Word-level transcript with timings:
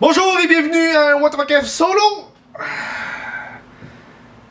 Bonjour 0.00 0.38
et 0.42 0.46
bienvenue 0.46 0.94
à 0.94 1.16
un 1.16 1.20
What 1.20 1.30
the 1.30 1.36
Fuck 1.36 1.52
F 1.52 1.66
solo! 1.66 2.28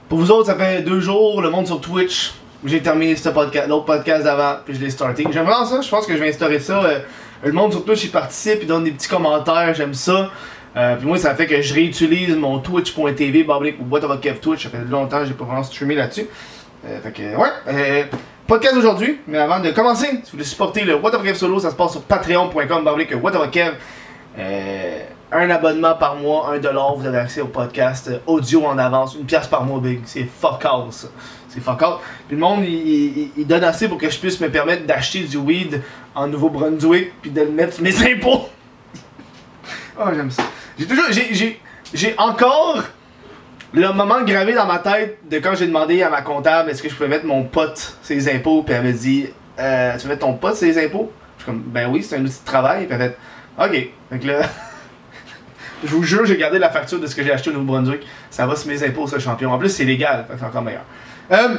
Pour 0.10 0.20
vous 0.20 0.30
autres, 0.30 0.48
ça 0.48 0.56
fait 0.56 0.82
deux 0.82 1.00
jours, 1.00 1.42
le 1.42 1.50
monde 1.50 1.66
sur 1.68 1.80
Twitch. 1.80 2.34
J'ai 2.66 2.82
terminé 2.82 3.16
ce 3.16 3.30
podcast, 3.30 3.70
l'autre 3.70 3.86
podcast 3.86 4.26
d'avant, 4.26 4.58
puis 4.66 4.76
je 4.76 4.82
l'ai 4.82 4.90
starté. 4.90 5.26
J'aime 5.32 5.46
vraiment 5.46 5.66
ça, 5.66 5.80
je 5.80 5.90
pense 5.90 6.06
que 6.06 6.14
je 6.14 6.20
vais 6.22 6.28
instaurer 6.28 6.60
ça. 6.60 6.84
euh, 6.84 7.00
le 7.44 7.54
monde 7.54 7.72
sur 7.72 7.86
Twitch, 7.86 8.04
il 8.04 8.12
participe, 8.12 8.60
il 8.62 8.68
donne 8.68 8.84
des 8.84 8.92
petits 8.92 9.08
commentaires, 9.08 9.74
j'aime 9.74 9.94
ça. 9.94 10.32
Euh, 10.76 10.98
puis 10.98 11.08
moi, 11.08 11.18
ça 11.18 11.34
fait 11.34 11.48
que 11.48 11.62
je 11.62 11.74
réutilise 11.74 12.36
mon 12.36 12.60
twitch.tv, 12.60 13.44
bablique 13.44 13.78
ou 13.80 14.00
Twitch. 14.00 14.64
Ça 14.64 14.70
fait 14.70 14.84
longtemps 14.90 15.20
que 15.20 15.26
j'ai 15.28 15.34
pas 15.34 15.46
vraiment 15.46 15.64
streamé 15.64 15.96
là-dessus. 15.96 16.28
Euh, 16.86 17.00
fait 17.00 17.12
que, 17.12 17.22
ouais. 17.38 17.50
Euh, 17.70 18.04
podcast 18.46 18.76
aujourd'hui, 18.76 19.22
mais 19.28 19.38
avant 19.38 19.62
de 19.62 19.72
commencer, 19.72 20.08
si 20.08 20.16
vous 20.16 20.32
voulez 20.34 20.44
supporter 20.44 20.84
le 20.84 20.96
What 20.96 21.12
the 21.12 21.18
Fuck 21.20 21.34
F 21.34 21.38
solo, 21.38 21.60
ça 21.60 21.72
se 21.72 21.76
passe 21.76 21.94
sur 21.94 22.02
patreon.com, 22.02 22.84
bablique 22.84 23.14
What 23.22 23.32
the 23.32 23.36
Fuck 23.38 23.54
F. 23.58 23.72
Euh, 24.40 25.00
un 25.32 25.50
abonnement 25.50 25.96
par 25.96 26.16
mois, 26.16 26.54
un 26.54 26.60
dollar, 26.60 26.96
vous 26.96 27.06
avez 27.06 27.18
accès 27.18 27.42
au 27.42 27.48
podcast 27.48 28.08
euh, 28.08 28.20
audio 28.28 28.66
en 28.66 28.78
avance, 28.78 29.16
une 29.16 29.26
pièce 29.26 29.48
par 29.48 29.64
mois, 29.64 29.80
big. 29.80 30.02
C'est 30.06 30.24
fuck 30.24 30.64
all, 30.64 30.92
ça. 30.92 31.08
C'est 31.50 31.60
fuck 31.60 31.82
all. 31.82 31.96
Puis 32.28 32.38
le 32.38 32.42
monde, 32.42 32.64
il, 32.64 33.46
donne 33.46 33.64
assez 33.64 33.88
pour 33.88 33.98
que 33.98 34.10
je 34.10 34.18
puisse 34.20 34.40
me 34.40 34.50
permettre 34.50 34.86
d'acheter 34.86 35.24
du 35.24 35.38
weed 35.38 35.82
en 36.16 36.28
Nouveau-Brunswick, 36.28 37.12
puis 37.22 37.32
de 37.32 37.42
le 37.42 37.52
mettre 37.52 37.74
sur 37.74 37.84
mes 37.84 37.96
impôts. 38.12 38.50
oh, 40.00 40.06
j'aime 40.16 40.32
ça. 40.32 40.44
J'ai 40.80 40.86
toujours, 40.86 41.06
j'ai, 41.10 41.60
j'ai, 41.94 42.16
encore 42.18 42.84
le 43.74 43.92
moment 43.92 44.22
gravé 44.22 44.54
dans 44.54 44.66
ma 44.66 44.80
tête 44.80 45.20
de 45.30 45.40
quand 45.40 45.56
j'ai 45.56 45.68
demandé 45.68 46.04
à 46.04 46.10
ma 46.10 46.22
comptable 46.22 46.70
est-ce 46.70 46.82
que 46.82 46.90
je 46.90 46.96
pouvais 46.96 47.10
mettre 47.10 47.26
mon 47.26 47.44
pote 47.44 47.98
ses 48.02 48.34
impôts, 48.34 48.64
puis 48.64 48.76
elle 48.76 48.84
me 48.84 48.94
dit, 48.94 49.28
euh, 49.60 49.94
tu 49.98 50.04
veux 50.04 50.10
mettre 50.10 50.26
ton 50.26 50.34
pote 50.34 50.56
ses 50.56 50.84
impôts? 50.84 51.12
Je 51.38 51.44
suis 51.44 51.52
comme, 51.52 51.64
ben 51.64 51.90
oui, 51.90 52.02
c'est 52.02 52.16
un 52.16 52.24
outil 52.24 52.40
de 52.40 52.46
travail, 52.46 52.86
puis 52.86 52.96
elle 52.98 53.10
fait, 53.10 53.18
ok. 53.60 54.22
Que 54.22 54.28
là. 54.28 54.42
Je 55.84 55.90
vous 55.90 56.04
jure, 56.04 56.26
j'ai 56.26 56.38
gardé 56.38 56.60
la 56.60 56.70
facture 56.70 57.00
de 57.00 57.08
ce 57.08 57.16
que 57.16 57.24
j'ai 57.24 57.32
acheté 57.32 57.50
au 57.50 57.54
Nouveau-Brunswick. 57.54 58.02
Ça 58.30 58.46
va 58.46 58.56
sur 58.56 58.68
mes 58.68 58.84
impôts, 58.84 59.08
ce 59.08 59.20
champion. 59.20 59.52
En 59.52 59.58
plus, 59.58 59.70
c'est 59.70 59.86
légal, 59.86 60.26
c'est 60.38 60.46
encore 60.46 60.62
meilleur. 60.62 60.84
Euh, 61.32 61.58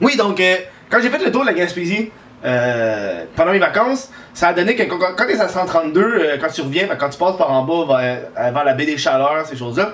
oui, 0.00 0.16
donc, 0.16 0.40
euh, 0.40 0.56
quand 0.90 0.98
j'ai 1.00 1.10
fait 1.10 1.24
le 1.24 1.30
tour 1.30 1.42
de 1.42 1.46
la 1.46 1.54
Gaspésie 1.54 2.10
euh, 2.44 3.24
pendant 3.36 3.52
mes 3.52 3.58
vacances, 3.58 4.10
ça 4.34 4.48
a 4.48 4.52
donné 4.52 4.74
que 4.74 4.84
quand, 4.84 4.98
quand 4.98 5.26
tu 5.26 5.32
es 5.32 5.40
à 5.40 5.48
132, 5.48 6.00
euh, 6.00 6.36
quand 6.40 6.48
tu 6.48 6.62
reviens, 6.62 6.86
ben, 6.86 6.96
quand 6.96 7.10
tu 7.10 7.18
passes 7.18 7.36
par 7.36 7.50
en 7.52 7.64
bas 7.64 8.00
vers, 8.34 8.64
la 8.64 8.74
baie 8.74 8.86
des 8.86 8.98
Chaleurs, 8.98 9.46
ces 9.46 9.56
choses-là, 9.56 9.92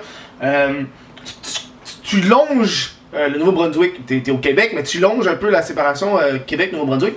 tu, 2.03 2.21
longes 2.21 2.93
le 3.13 3.37
Nouveau-Brunswick. 3.37 4.05
Tu 4.05 4.17
es, 4.17 4.29
au 4.31 4.37
Québec, 4.37 4.71
mais 4.75 4.83
tu 4.83 4.99
longes 4.99 5.27
un 5.27 5.35
peu 5.35 5.49
la 5.49 5.61
séparation 5.61 6.17
Québec-Nouveau-Brunswick. 6.45 7.15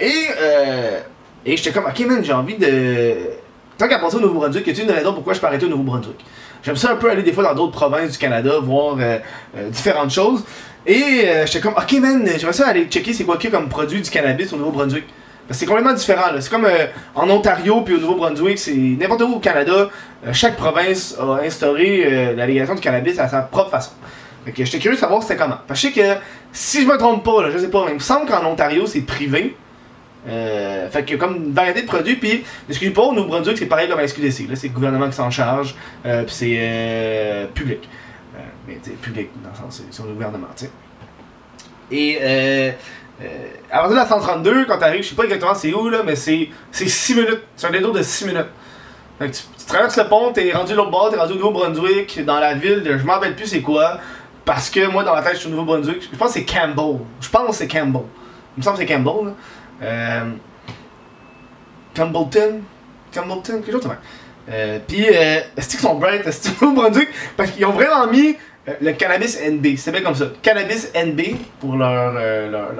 Et, 0.00 0.28
euh, 0.40 1.00
et 1.44 1.56
j'étais 1.56 1.72
comme, 1.72 1.84
ok, 1.84 2.00
man, 2.06 2.24
j'ai 2.24 2.32
envie 2.32 2.56
de. 2.56 3.16
Tant 3.80 3.88
qu'à 3.88 3.98
passer 3.98 4.16
au 4.16 4.20
Nouveau-Brunswick, 4.20 4.66
y 4.66 4.70
a-t-il 4.72 4.84
une 4.84 4.94
raison 4.94 5.14
pourquoi 5.14 5.32
je 5.32 5.40
peux 5.40 5.46
arrêter 5.46 5.64
au 5.64 5.70
Nouveau-Brunswick? 5.70 6.22
J'aime 6.62 6.76
ça 6.76 6.90
un 6.90 6.96
peu 6.96 7.10
aller 7.10 7.22
des 7.22 7.32
fois 7.32 7.44
dans 7.44 7.54
d'autres 7.54 7.72
provinces 7.72 8.12
du 8.12 8.18
Canada, 8.18 8.58
voir 8.62 8.96
euh, 9.00 9.18
euh, 9.56 9.70
différentes 9.70 10.10
choses. 10.10 10.44
Et 10.86 11.22
euh, 11.24 11.46
j'étais 11.46 11.60
comme, 11.60 11.72
ok, 11.72 11.92
man, 11.98 12.28
j'aimerais 12.36 12.52
ça 12.52 12.68
aller 12.68 12.84
checker 12.84 13.14
c'est 13.14 13.24
quoi 13.24 13.38
qu'il 13.38 13.50
y 13.50 13.54
a 13.54 13.58
comme 13.58 13.70
produit 13.70 14.02
du 14.02 14.10
cannabis 14.10 14.52
au 14.52 14.58
Nouveau-Brunswick. 14.58 15.06
Parce 15.48 15.56
que 15.58 15.64
c'est 15.64 15.66
complètement 15.66 15.94
différent. 15.94 16.26
C'est 16.40 16.50
comme 16.50 16.68
en 17.14 17.30
Ontario 17.30 17.80
puis 17.80 17.94
au 17.94 18.00
Nouveau-Brunswick, 18.00 18.58
c'est 18.58 18.74
n'importe 18.74 19.22
où 19.22 19.36
au 19.36 19.38
Canada, 19.38 19.88
chaque 20.32 20.58
province 20.58 21.16
a 21.18 21.40
instauré 21.42 22.34
la 22.36 22.44
légalisation 22.44 22.74
du 22.74 22.82
cannabis 22.82 23.18
à 23.18 23.28
sa 23.28 23.40
propre 23.40 23.70
façon. 23.70 23.92
Fait 24.44 24.52
j'étais 24.54 24.78
curieux 24.78 24.96
de 24.96 25.00
savoir 25.00 25.22
c'était 25.22 25.36
comment. 25.36 25.56
Parce 25.66 25.80
que 25.80 25.88
je 25.88 25.94
sais 25.94 26.00
que, 26.00 26.20
si 26.52 26.82
je 26.82 26.86
me 26.86 26.98
trompe 26.98 27.24
pas, 27.24 27.50
je 27.50 27.56
sais 27.56 27.70
pas, 27.70 27.84
mais 27.86 27.92
il 27.92 27.94
me 27.94 28.00
semble 28.00 28.26
qu'en 28.26 28.44
Ontario 28.44 28.84
c'est 28.84 29.00
privé. 29.00 29.56
Euh, 30.28 30.90
fait 30.90 31.10
a 31.12 31.16
comme 31.16 31.52
variété 31.52 31.82
de 31.82 31.86
produits, 31.86 32.16
puis 32.16 32.44
excusez 32.68 32.92
pas, 32.92 33.02
au 33.02 33.14
Nouveau-Brunswick 33.14 33.56
c'est 33.56 33.66
pareil 33.66 33.88
comme 33.88 33.98
à 33.98 34.02
la 34.02 34.08
SQDC. 34.08 34.48
Là, 34.48 34.56
c'est 34.56 34.68
le 34.68 34.74
gouvernement 34.74 35.06
qui 35.06 35.14
s'en 35.16 35.30
charge, 35.30 35.74
euh, 36.04 36.24
puis 36.24 36.34
c'est 36.34 36.56
euh, 36.58 37.46
public. 37.46 37.88
Mais 38.68 38.78
sais, 38.82 38.90
public, 38.90 39.30
dans 39.42 39.50
le 39.50 39.56
sens, 39.56 39.82
c'est 39.90 40.02
le 40.02 40.12
gouvernement, 40.12 40.48
tu 40.56 40.66
sais. 40.66 40.70
Et 41.90 42.74
à 43.70 43.78
partir 43.78 43.90
de 43.90 43.96
la 43.96 44.06
132, 44.06 44.66
quand 44.66 44.78
t'arrives, 44.78 45.02
je 45.02 45.08
sais 45.08 45.14
pas 45.14 45.24
exactement 45.24 45.54
c'est 45.54 45.72
où, 45.72 45.88
là, 45.88 46.02
mais 46.04 46.16
c'est 46.16 46.50
6 46.72 47.14
minutes. 47.14 47.42
C'est 47.56 47.66
un 47.66 47.70
détour 47.70 47.92
de 47.92 48.02
6 48.02 48.26
minutes. 48.26 48.46
Fait 49.18 49.30
que 49.30 49.36
tu, 49.36 49.66
traverses 49.66 49.96
le 49.96 50.04
pont, 50.04 50.32
t'es 50.32 50.52
rendu 50.52 50.74
l'autre 50.74 50.90
bord, 50.90 51.10
t'es 51.10 51.16
rendu 51.16 51.32
au 51.32 51.36
Nouveau-Brunswick, 51.36 52.24
dans 52.24 52.40
la 52.40 52.54
ville, 52.54 52.82
de, 52.82 52.96
je 52.96 53.04
m'en 53.04 53.14
rappelle 53.14 53.36
plus 53.36 53.46
c'est 53.46 53.60
quoi, 53.60 53.98
parce 54.44 54.70
que 54.70 54.86
moi 54.86 55.04
dans 55.04 55.14
ma 55.14 55.22
tête 55.22 55.34
je 55.34 55.40
suis 55.40 55.48
au 55.48 55.50
Nouveau-Brunswick, 55.50 56.08
je 56.10 56.16
pense 56.16 56.28
que 56.28 56.34
c'est 56.34 56.44
Campbell. 56.44 57.00
Je 57.20 57.28
pense 57.28 57.48
que 57.48 57.54
c'est 57.54 57.68
Campbell. 57.68 58.02
Il 58.56 58.60
me 58.60 58.62
semble 58.62 58.78
que 58.78 58.82
c'est 58.82 58.94
Campbell, 58.94 59.26
là. 59.26 59.32
Euh, 59.82 60.30
Campbellton 61.94 62.60
Campbellton, 63.12 63.60
quelque 63.60 63.72
chose 63.72 63.82
comme 63.82 63.92
ça. 63.92 63.98
Euh, 64.52 64.78
Puis, 64.86 65.06
euh, 65.08 65.40
est-ce 65.56 65.68
qu'ils 65.68 65.80
sont 65.80 65.94
bright, 65.96 66.26
est-ce? 66.26 66.48
Parce 67.36 67.50
qu'ils 67.50 67.66
ont 67.66 67.72
vraiment 67.72 68.06
mis 68.06 68.36
euh, 68.68 68.72
le 68.80 68.92
cannabis 68.92 69.38
NB, 69.40 69.76
c'est 69.76 69.90
bien 69.90 70.02
comme 70.02 70.14
ça. 70.14 70.26
Cannabis 70.42 70.90
NB 70.94 71.20
pour 71.60 71.76
leur, 71.76 72.12
leur, 72.12 72.72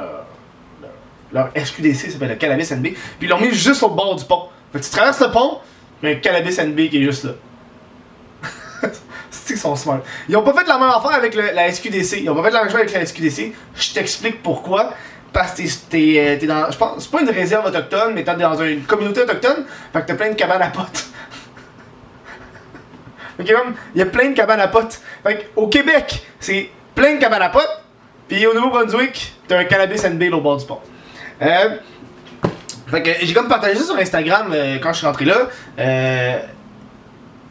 leur, 1.32 1.50
SQDC, 1.56 2.10
s'appelle 2.10 2.28
le 2.30 2.34
cannabis 2.36 2.70
NB. 2.70 2.82
Puis 2.82 2.96
ils 3.22 3.28
l'ont 3.28 3.40
mis 3.40 3.52
juste 3.52 3.82
au 3.82 3.88
bord 3.90 4.14
du 4.16 4.24
pont. 4.24 4.44
Fait 4.72 4.78
que 4.78 4.84
tu 4.84 4.90
traverses 4.90 5.20
le 5.20 5.30
pont, 5.30 5.58
mais 6.02 6.14
un 6.16 6.18
cannabis 6.20 6.58
NB 6.58 6.88
qui 6.88 6.98
est 7.02 7.04
juste 7.04 7.24
là. 7.24 7.32
C'est 9.30 9.54
qu'ils 9.54 9.58
sont 9.58 9.74
smart? 9.76 10.00
Ils 10.28 10.36
ont 10.36 10.42
pas 10.42 10.52
fait 10.54 10.66
la 10.68 10.78
même 10.78 10.88
affaire 10.90 11.12
avec 11.12 11.34
le- 11.34 11.52
la 11.54 11.72
SQDC. 11.72 12.20
Ils 12.22 12.30
ont 12.30 12.34
pas 12.36 12.44
fait 12.44 12.50
la 12.50 12.60
même 12.62 12.70
chose 12.70 12.80
avec 12.80 12.92
la 12.92 13.04
SQDC. 13.04 13.52
Je 13.74 13.92
t'explique 13.94 14.42
pourquoi. 14.42 14.94
Parce 15.32 15.52
que 15.54 15.62
t'es- 15.88 16.16
euh, 16.18 16.36
t'es 16.38 16.46
dans. 16.46 16.70
Je 16.70 16.76
pense. 16.76 17.04
C'est 17.04 17.10
pas 17.10 17.20
une 17.20 17.30
réserve 17.30 17.66
autochtone, 17.66 18.14
mais 18.14 18.24
t'es 18.24 18.34
dans 18.34 18.60
une 18.62 18.82
communauté 18.82 19.22
autochtone. 19.22 19.64
Fait 19.92 20.00
que 20.02 20.06
t'as 20.06 20.14
plein 20.14 20.30
de 20.30 20.34
cabanes 20.34 20.62
à 20.62 20.68
potes. 20.70 21.04
Comme, 23.38 23.74
il 23.94 23.98
y 23.98 24.02
a 24.02 24.06
plein 24.06 24.30
de 24.30 24.34
cabanes 24.34 24.60
à 24.60 24.68
potes. 24.68 25.00
Fait 25.22 25.48
au 25.56 25.68
Québec, 25.68 26.26
c'est 26.38 26.68
plein 26.94 27.14
de 27.14 27.20
cabanes 27.20 27.42
à 27.42 27.48
potes. 27.48 27.82
Puis 28.28 28.46
au 28.46 28.54
Nouveau-Brunswick, 28.54 29.34
t'as 29.48 29.58
un 29.58 29.64
cannabis 29.64 30.04
and 30.04 30.12
bail 30.14 30.30
au 30.32 30.41
bord 30.41 30.56
du 30.58 30.66
pont. 30.66 30.80
Euh, 31.42 31.76
fait 32.88 33.02
que 33.02 33.10
j'ai 33.22 33.32
comme 33.32 33.48
partagé 33.48 33.76
ça 33.76 33.84
sur 33.84 33.97
Instagram 33.97 34.50
euh, 34.52 34.78
quand 34.80 34.92
je 34.92 34.98
suis 34.98 35.06
rentré 35.06 35.24
là. 35.24 35.48
Euh, 35.78 36.38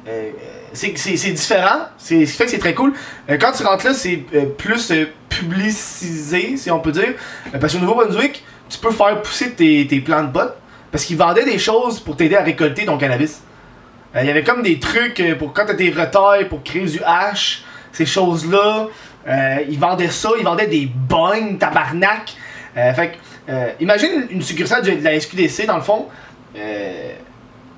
euh, 0.07 0.29
c'est 0.73 1.31
différent, 1.31 1.87
ce 1.97 2.15
qui 2.15 2.25
fait 2.25 2.45
que 2.45 2.51
c'est 2.51 2.59
très 2.59 2.73
cool. 2.73 2.93
Euh, 3.29 3.37
quand 3.39 3.51
tu 3.51 3.63
rentres 3.63 3.85
là, 3.85 3.93
c'est 3.93 4.23
euh, 4.33 4.45
plus 4.45 4.91
euh, 4.91 5.05
publicisé, 5.29 6.57
si 6.57 6.71
on 6.71 6.79
peut 6.79 6.91
dire. 6.91 7.13
Parce 7.59 7.73
qu'au 7.73 7.79
Nouveau-Brunswick, 7.79 8.43
tu 8.69 8.77
peux 8.79 8.91
faire 8.91 9.21
pousser 9.21 9.51
tes, 9.51 9.87
tes 9.87 9.99
plants 9.99 10.23
de 10.23 10.31
potes. 10.31 10.55
Parce 10.91 11.05
qu'ils 11.05 11.17
vendaient 11.17 11.45
des 11.45 11.59
choses 11.59 11.99
pour 11.99 12.15
t'aider 12.15 12.35
à 12.35 12.43
récolter 12.43 12.85
ton 12.85 12.97
cannabis. 12.97 13.43
Il 14.19 14.25
y 14.25 14.29
avait 14.31 14.43
comme 14.43 14.63
des 14.63 14.79
trucs 14.79 15.21
pour 15.37 15.53
quand 15.53 15.65
t'as 15.67 15.75
des 15.75 15.91
retails, 15.91 16.49
pour 16.49 16.63
créer 16.63 16.85
du 16.85 16.99
hash, 17.05 17.63
ces 17.91 18.07
choses-là. 18.07 18.87
Ils 19.69 19.77
vendaient 19.77 20.07
ça, 20.07 20.29
ils 20.39 20.43
vendaient 20.43 20.65
des 20.65 20.87
bonnes, 20.87 21.59
tabarnak. 21.59 22.35
Euh, 22.77 22.93
fait 22.93 23.17
imagine 23.79 24.27
une 24.29 24.41
succursale 24.41 24.83
de 24.83 25.03
la 25.03 25.19
SQDC 25.19 25.65
dans 25.65 25.77
le 25.77 25.81
fond, 25.81 26.07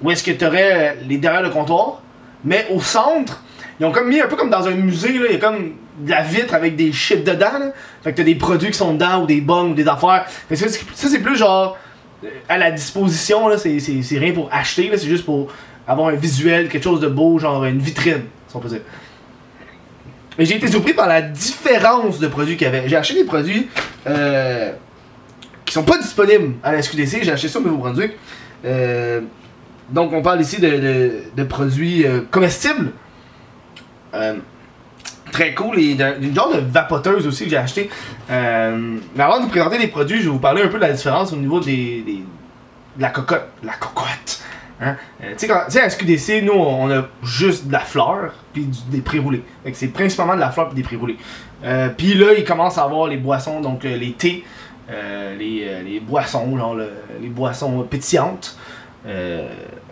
où 0.01 0.11
est-ce 0.11 0.23
que 0.23 0.31
t'aurais 0.31 0.97
les 1.07 1.17
derrière 1.17 1.41
le 1.41 1.49
comptoir, 1.49 2.01
mais 2.43 2.67
au 2.71 2.79
centre, 2.81 3.41
ils 3.79 3.85
ont 3.85 3.91
comme 3.91 4.09
mis 4.09 4.19
un 4.19 4.27
peu 4.27 4.35
comme 4.35 4.49
dans 4.49 4.67
un 4.67 4.71
musée, 4.71 5.17
là, 5.17 5.25
il 5.29 5.33
y 5.33 5.35
a 5.35 5.39
comme 5.39 5.73
de 5.99 6.09
la 6.09 6.23
vitre 6.23 6.53
avec 6.53 6.75
des 6.75 6.91
shit 6.91 7.23
dedans. 7.23 7.59
Là. 7.59 7.71
Fait 8.03 8.11
que 8.11 8.17
t'as 8.17 8.23
des 8.23 8.35
produits 8.35 8.71
qui 8.71 8.77
sont 8.77 8.93
dedans, 8.93 9.23
ou 9.23 9.25
des 9.25 9.41
bonnes, 9.41 9.71
ou 9.71 9.73
des 9.73 9.87
affaires. 9.87 10.25
Ça, 10.53 10.67
c'est- 10.93 11.19
plus 11.19 11.35
genre 11.37 11.77
euh, 12.23 12.27
à 12.49 12.57
la 12.57 12.71
disposition, 12.71 13.47
là, 13.47 13.57
c'est, 13.57 13.79
c'est, 13.79 14.01
c'est 14.03 14.17
rien 14.19 14.33
pour 14.33 14.49
acheter, 14.51 14.89
là, 14.89 14.97
c'est 14.97 15.07
juste 15.07 15.25
pour 15.25 15.51
avoir 15.87 16.09
un 16.09 16.15
visuel, 16.15 16.69
quelque 16.69 16.83
chose 16.83 16.99
de 16.99 17.07
beau, 17.07 17.37
genre 17.39 17.65
une 17.65 17.79
vitrine, 17.79 18.23
si 18.47 18.55
on 18.55 18.59
peut 18.59 18.69
dire. 18.69 18.81
Mais 20.37 20.45
j'ai 20.45 20.55
été 20.55 20.67
surpris 20.67 20.93
par 20.93 21.07
la 21.07 21.21
différence 21.21 22.19
de 22.19 22.27
produits 22.27 22.55
qu'il 22.57 22.65
y 22.65 22.69
avait. 22.69 22.87
J'ai 22.87 22.95
acheté 22.95 23.15
des 23.15 23.25
produits 23.25 23.67
euh, 24.07 24.71
qui 25.65 25.73
sont 25.73 25.83
pas 25.83 25.97
disponibles 25.97 26.53
à 26.63 26.71
la 26.71 26.81
SQDC, 26.81 27.23
j'ai 27.23 27.31
acheté 27.31 27.47
ça 27.47 27.59
au 27.59 27.63
Nouveau-Brunswick. 27.63 28.11
Euh, 28.65 29.21
donc 29.89 30.13
on 30.13 30.21
parle 30.21 30.41
ici 30.41 30.59
de, 30.61 30.69
de- 30.69 31.43
produits 31.43 32.05
euh, 32.05 32.21
comestibles. 32.29 32.91
Euh, 34.13 34.35
très 35.31 35.53
cool 35.53 35.79
et 35.79 35.95
d'un- 35.95 36.17
d'une 36.19 36.35
genre 36.35 36.53
de 36.53 36.59
vapoteuse 36.59 37.25
aussi 37.25 37.45
que 37.45 37.49
j'ai 37.49 37.57
acheté. 37.57 37.89
Euh, 38.29 38.97
mais 39.15 39.23
avant 39.23 39.37
de 39.39 39.43
vous 39.43 39.49
présenter 39.49 39.77
les 39.77 39.87
produits, 39.87 40.17
je 40.19 40.23
vais 40.25 40.29
vous 40.29 40.39
parler 40.39 40.61
un 40.61 40.67
peu 40.67 40.75
de 40.77 40.81
la 40.83 40.91
différence 40.91 41.31
au 41.31 41.37
niveau 41.37 41.59
des, 41.59 42.01
des- 42.05 42.23
de 42.97 43.01
la 43.01 43.09
cocotte. 43.09 43.47
La 43.63 43.73
cocotte. 43.73 44.41
Hein? 44.81 44.95
Euh, 45.23 45.33
tu 45.37 45.47
sais, 45.47 45.79
à 45.81 45.89
SQDC, 45.89 46.41
nous, 46.43 46.53
on 46.53 46.89
a 46.91 47.03
juste 47.23 47.67
de 47.67 47.71
la 47.71 47.79
fleur 47.79 48.33
puis 48.51 48.67
des 48.89 48.99
pré-roulés. 49.01 49.43
C'est 49.73 49.87
principalement 49.93 50.35
de 50.35 50.39
la 50.41 50.49
fleur 50.51 50.67
puis 50.69 50.75
des 50.75 50.83
pré-roulés. 50.83 51.17
Puis 51.97 52.15
là, 52.15 52.33
ils 52.37 52.43
commencent 52.43 52.79
à 52.79 52.83
avoir 52.83 53.07
les 53.07 53.17
boissons, 53.17 53.61
donc 53.61 53.83
les 53.83 54.13
thés, 54.13 54.43
les, 55.37 55.81
les 55.85 55.99
boissons, 55.99 56.57
genre 56.57 56.73
le- 56.75 56.89
les 57.21 57.29
boissons 57.29 57.83
pétillantes. 57.83 58.57
Euh, 59.05 59.49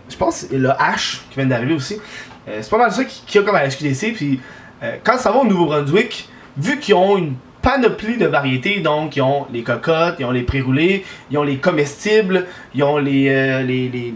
je 0.10 0.16
pense 0.16 0.44
que 0.44 0.56
le 0.56 0.70
H 0.70 1.22
qui 1.30 1.36
vient 1.38 1.46
d'arriver 1.46 1.74
aussi. 1.74 2.00
Euh, 2.48 2.60
c'est 2.62 2.70
pas 2.70 2.78
mal 2.78 2.92
ça 2.92 3.04
qu'il 3.04 3.42
y 3.42 3.44
a 3.44 3.46
comme 3.46 3.56
à 3.56 3.64
la 3.64 3.70
SQDC. 3.70 4.14
Puis 4.14 4.40
euh, 4.84 4.98
quand 5.04 5.18
ça 5.18 5.32
va 5.32 5.40
au 5.40 5.46
Nouveau-Brunswick, 5.46 6.30
vu 6.58 6.80
qu'ils 6.80 6.96
ont 6.96 7.18
une 7.18 7.36
panoplie 7.62 8.18
de 8.18 8.26
variétés. 8.26 8.80
Donc, 8.80 9.18
ils 9.18 9.22
ont 9.22 9.46
les 9.52 9.64
cocottes, 9.64 10.16
ils 10.20 10.26
ont 10.26 10.32
les 10.32 10.44
pré-roulés, 10.44 11.04
ils 11.30 11.38
ont 11.38 11.44
les 11.44 11.58
comestibles, 11.58 12.46
ils 12.74 12.84
ont 12.84 12.98
les, 12.98 13.64
les, 13.66 13.90
les, 13.90 14.14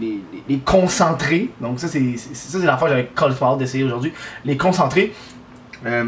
les, 0.48 0.58
concentrés. 0.60 1.50
Donc, 1.60 1.78
ça, 1.78 1.86
c'est 1.86 2.16
ça, 2.16 2.58
c'est 2.58 2.64
la 2.64 2.78
fois 2.78 2.88
que 2.88 2.94
j'avais 2.94 3.08
complètement 3.14 3.52
hâte 3.52 3.58
d'essayer 3.58 3.84
aujourd'hui. 3.84 4.14
Les 4.46 4.56
concentrés. 4.56 5.12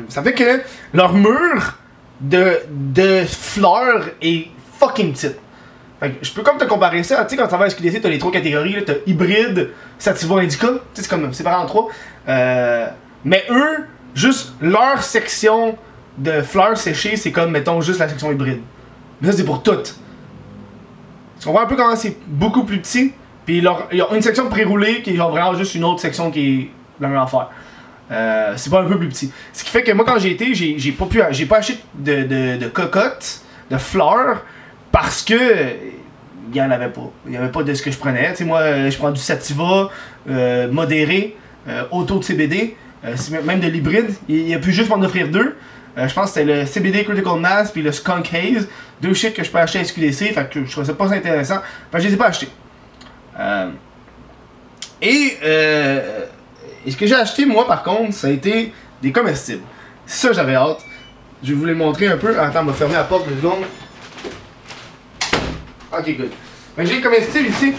Ça 0.08 0.22
fait 0.22 0.32
que 0.32 0.62
leur 0.94 1.12
mur 1.12 1.76
de, 2.22 2.60
de 2.70 3.24
fleurs 3.26 4.06
est 4.22 4.48
fucking 4.78 5.12
petite. 5.12 5.38
Je 6.02 6.30
peux 6.32 6.42
comme 6.42 6.58
te 6.58 6.64
comparer 6.64 7.02
ça, 7.02 7.24
tu 7.24 7.30
sais, 7.30 7.36
quand 7.36 7.48
tu 7.48 7.56
vas 7.56 7.64
à 7.64 7.70
SQDC, 7.70 8.02
t'as 8.02 8.10
les 8.10 8.18
trois 8.18 8.30
catégories, 8.30 8.84
t'as 8.84 8.94
hybride, 9.06 9.70
sativa, 9.98 10.36
indica, 10.36 10.68
tu 10.68 10.74
sais, 10.92 11.02
c'est 11.02 11.08
comme 11.08 11.32
séparé 11.32 11.56
en 11.56 11.66
trois. 11.66 11.88
Euh, 12.28 12.86
mais 13.24 13.44
eux, 13.50 13.86
juste 14.14 14.52
leur 14.60 15.02
section 15.02 15.76
de 16.18 16.42
fleurs 16.42 16.76
séchées, 16.76 17.16
c'est 17.16 17.32
comme, 17.32 17.50
mettons, 17.50 17.80
juste 17.80 17.98
la 17.98 18.08
section 18.08 18.30
hybride. 18.30 18.60
Mais 19.20 19.30
ça, 19.30 19.36
c'est 19.38 19.44
pour 19.44 19.62
toutes. 19.62 19.96
Tu 21.40 21.46
comprends 21.46 21.62
un 21.62 21.66
peu 21.66 21.76
comment 21.76 21.96
c'est 21.96 22.16
beaucoup 22.26 22.64
plus 22.64 22.78
petit? 22.78 23.12
Puis 23.46 23.58
ils 23.92 24.02
ont 24.02 24.14
une 24.14 24.22
section 24.22 24.48
pré-roulée 24.48 25.02
qui 25.02 25.10
est 25.10 25.16
genre 25.16 25.30
vraiment 25.30 25.54
juste 25.54 25.74
une 25.74 25.84
autre 25.84 26.00
section 26.00 26.30
qui 26.30 26.60
est 26.60 26.70
la 27.00 27.08
même 27.08 27.18
affaire. 27.18 27.48
Euh, 28.10 28.54
c'est 28.56 28.70
pas 28.70 28.82
un 28.82 28.86
peu 28.86 28.98
plus 28.98 29.08
petit. 29.08 29.32
Ce 29.52 29.64
qui 29.64 29.70
fait 29.70 29.82
que 29.82 29.92
moi, 29.92 30.04
quand 30.04 30.18
j'ai 30.18 30.32
été, 30.32 30.54
j'ai 30.54 30.92
pas 30.92 31.06
pas 31.06 31.56
acheté 31.56 31.78
de, 31.94 32.22
de, 32.22 32.56
de 32.58 32.70
de 33.70 33.78
fleurs, 33.78 34.44
parce 34.96 35.22
que 35.22 35.34
il 36.50 36.56
y 36.56 36.62
en 36.62 36.70
avait 36.70 36.88
pas. 36.88 37.10
Il 37.26 37.32
y 37.32 37.36
avait 37.36 37.50
pas 37.50 37.62
de 37.62 37.74
ce 37.74 37.82
que 37.82 37.90
je 37.90 37.98
prenais. 37.98 38.32
Moi, 38.40 38.60
euh, 38.60 38.90
je 38.90 38.96
prends 38.96 39.10
du 39.10 39.20
sativa 39.20 39.90
euh, 40.30 40.70
modéré, 40.72 41.36
euh, 41.68 41.82
auto 41.90 42.18
de 42.18 42.24
CBD, 42.24 42.76
même- 43.44 43.60
de 43.60 43.66
l'hybride. 43.68 44.14
Il, 44.26 44.48
il 44.48 44.54
a 44.54 44.58
pu 44.58 44.72
juste 44.72 44.88
m'en 44.88 45.02
offrir 45.02 45.28
deux. 45.28 45.54
Je 45.98 46.12
pense 46.14 46.32
que 46.32 46.38
c'était 46.40 46.60
le 46.60 46.64
CBD 46.66 47.04
Critical 47.04 47.38
Mass 47.40 47.70
puis 47.72 47.82
le 47.82 47.92
Skunk 47.92 48.32
Haze. 48.32 48.68
Deux 49.02 49.12
shit 49.12 49.34
que 49.34 49.42
je 49.44 49.50
peux 49.50 49.58
acheter 49.58 49.80
à 49.80 49.84
SQDC. 49.84 50.32
Fait 50.32 50.48
que 50.50 50.64
je 50.64 50.70
trouvais 50.70 50.86
ça 50.86 50.94
pas 50.94 51.12
intéressant. 51.12 51.58
Fait 51.92 51.98
que 51.98 52.02
je 52.04 52.08
les 52.08 52.14
ai 52.14 52.16
pas 52.16 52.26
achetés. 52.28 52.48
Et, 55.02 55.36
et 56.86 56.90
ce 56.90 56.96
que 56.96 57.06
j'ai 57.06 57.14
acheté, 57.14 57.44
moi, 57.44 57.66
par 57.66 57.82
contre, 57.82 58.14
ça 58.14 58.28
a 58.28 58.30
été 58.30 58.72
des 59.02 59.12
comestibles. 59.12 59.62
Ça, 60.06 60.32
j'avais 60.32 60.54
hâte. 60.54 60.78
Je 61.42 61.48
vais 61.50 61.54
vous 61.54 61.64
les 61.66 61.74
montrer 61.74 62.06
un 62.08 62.16
peu. 62.16 62.38
Attends, 62.38 62.60
on 62.62 62.64
va 62.66 62.72
fermer 62.72 62.94
la 62.94 63.04
porte 63.04 63.28
deux 63.28 63.36
secondes. 63.36 63.64
Ok, 65.92 66.16
good. 66.16 66.30
J'ai 66.78 66.96
les 66.96 67.00
comestibles 67.00 67.48
ici 67.48 67.72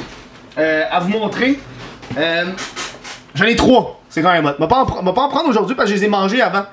euh, 0.57 0.83
à 0.89 0.99
vous 0.99 1.09
montrer. 1.09 1.59
Euh, 2.17 2.45
J'en 3.35 3.45
ai 3.45 3.55
trois. 3.55 4.01
C'est 4.09 4.21
quand 4.21 4.31
même 4.31 4.45
hot. 4.45 4.53
Vais 4.59 4.67
pas 4.67 4.79
en, 4.81 4.85
pas 4.85 5.21
en 5.21 5.29
prendre 5.29 5.49
aujourd'hui 5.49 5.75
parce 5.75 5.89
que 5.89 5.95
je 5.95 5.99
les 6.01 6.05
ai 6.05 6.09
mangés 6.09 6.41
avant. 6.41 6.65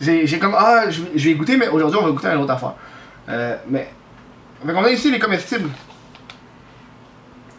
J'ai 0.00 0.26
j'ai 0.26 0.38
comme, 0.38 0.54
ah, 0.58 0.84
je, 0.90 1.02
vais- 1.28 1.34
goûter, 1.34 1.56
mais 1.56 1.68
aujourd'hui, 1.68 1.98
on 2.02 2.04
va 2.06 2.10
goûter 2.10 2.28
à 2.28 2.34
une 2.34 2.42
autre 2.42 2.52
affaire. 2.52 2.74
Euh, 3.28 3.56
mais. 3.68 3.90
Fait 4.66 4.72
qu'on 4.72 4.84
a 4.84 4.90
ici 4.90 5.10
les 5.10 5.18
comestibles. 5.18 5.70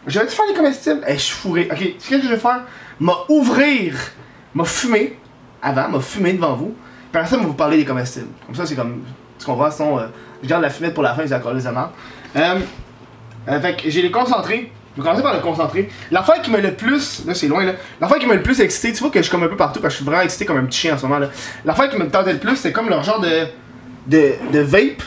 J'aurais 0.06 0.26
dû 0.26 0.32
faire 0.32 0.44
les 0.48 0.54
comestibles. 0.54 1.00
Eh, 1.08 1.14
je 1.14 1.18
suis 1.18 1.34
fourré. 1.34 1.68
Ok, 1.70 1.94
ce 1.98 2.10
que 2.10 2.22
je 2.22 2.28
vais 2.28 2.36
faire? 2.36 2.60
M'a 3.00 3.14
ouvrir, 3.28 3.94
m'a 4.54 4.64
fumer 4.64 5.18
avant, 5.60 5.88
m'a 5.88 6.00
fumé 6.00 6.32
devant 6.34 6.54
vous. 6.54 6.74
Puis 7.10 7.20
après 7.20 7.28
ça, 7.28 7.36
vous 7.38 7.54
parler 7.54 7.78
des 7.78 7.84
comestibles. 7.84 8.28
Comme 8.46 8.54
ça, 8.54 8.66
c'est 8.66 8.76
comme. 8.76 9.02
Tu 9.38 9.46
comprends? 9.46 9.70
Sinon, 9.70 9.98
euh, 9.98 10.06
je 10.42 10.48
garde 10.48 10.62
la 10.62 10.70
fumette 10.70 10.94
pour 10.94 11.02
la 11.02 11.14
fin, 11.14 11.24
je 11.26 11.30
la 11.30 11.52
les 11.52 11.66
amants. 11.66 11.90
Euh, 12.36 12.60
euh, 13.48 13.60
fait 13.60 13.76
que 13.76 13.90
j'ai 13.90 14.02
les 14.02 14.10
concentrés. 14.10 14.70
Je 14.94 15.00
vais 15.00 15.08
commencer 15.08 15.22
par 15.22 15.34
le 15.34 15.40
concentré. 15.40 15.88
L'affaire 16.10 16.42
qui 16.42 16.50
m'a 16.50 16.58
le 16.58 16.74
plus. 16.74 17.24
Là, 17.26 17.34
c'est 17.34 17.48
loin, 17.48 17.64
là. 17.64 17.72
L'affaire 18.00 18.18
qui 18.18 18.26
m'a 18.26 18.34
le 18.34 18.42
plus 18.42 18.60
excité, 18.60 18.92
tu 18.92 19.00
vois 19.00 19.10
que 19.10 19.18
je 19.18 19.22
suis 19.22 19.30
comme 19.30 19.42
un 19.42 19.48
peu 19.48 19.56
partout 19.56 19.80
parce 19.80 19.94
que 19.94 19.98
je 19.98 20.02
suis 20.02 20.04
vraiment 20.04 20.22
excité 20.22 20.44
comme 20.44 20.58
un 20.58 20.64
petit 20.64 20.80
chien 20.80 20.94
en 20.94 20.98
ce 20.98 21.06
moment, 21.06 21.18
là. 21.18 21.28
L'affaire 21.64 21.88
qui 21.88 21.96
me 21.96 22.08
tentait 22.08 22.34
le 22.34 22.38
plus, 22.38 22.56
c'est 22.56 22.72
comme 22.72 22.88
leur 22.88 23.02
genre 23.02 23.20
de. 23.20 23.46
de, 24.06 24.60
vape. 24.60 25.02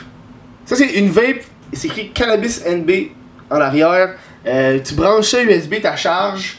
Ça, 0.64 0.74
c'est 0.74 0.94
une 0.94 1.10
vape. 1.10 1.44
C'est 1.72 1.86
écrit 1.86 2.10
Cannabis 2.10 2.64
NB 2.66 2.90
en 3.50 3.60
arrière. 3.60 4.14
Euh, 4.46 4.78
tu 4.84 4.94
branches 4.94 5.26
ça 5.26 5.42
USB, 5.42 5.80
ta 5.80 5.94
charge. 5.94 6.58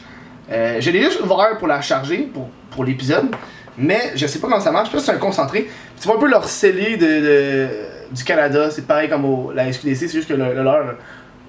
Euh, 0.50 0.80
je 0.80 0.90
l'ai 0.90 1.02
juste 1.02 1.20
ouvert 1.20 1.58
pour 1.58 1.68
la 1.68 1.82
charger, 1.82 2.28
pour, 2.32 2.48
pour 2.70 2.84
l'épisode. 2.84 3.28
Mais 3.76 4.12
je 4.14 4.26
sais 4.26 4.38
pas 4.38 4.48
comment 4.48 4.60
ça 4.60 4.70
marche. 4.70 4.88
Je 4.92 4.98
c'est 4.98 5.12
un 5.12 5.18
concentré. 5.18 5.68
Tu 6.00 6.06
vois 6.06 6.16
un 6.16 6.20
peu 6.20 6.28
leur 6.28 6.48
scellé 6.48 6.96
de, 6.96 7.68
du 8.10 8.24
Canada. 8.24 8.70
C'est 8.70 8.86
pareil 8.86 9.08
comme 9.08 9.24
au, 9.24 9.52
la 9.52 9.70
SQDC. 9.70 9.96
C'est 9.96 10.08
juste 10.08 10.28
que 10.28 10.34
le 10.34 10.62
leur 10.62 10.94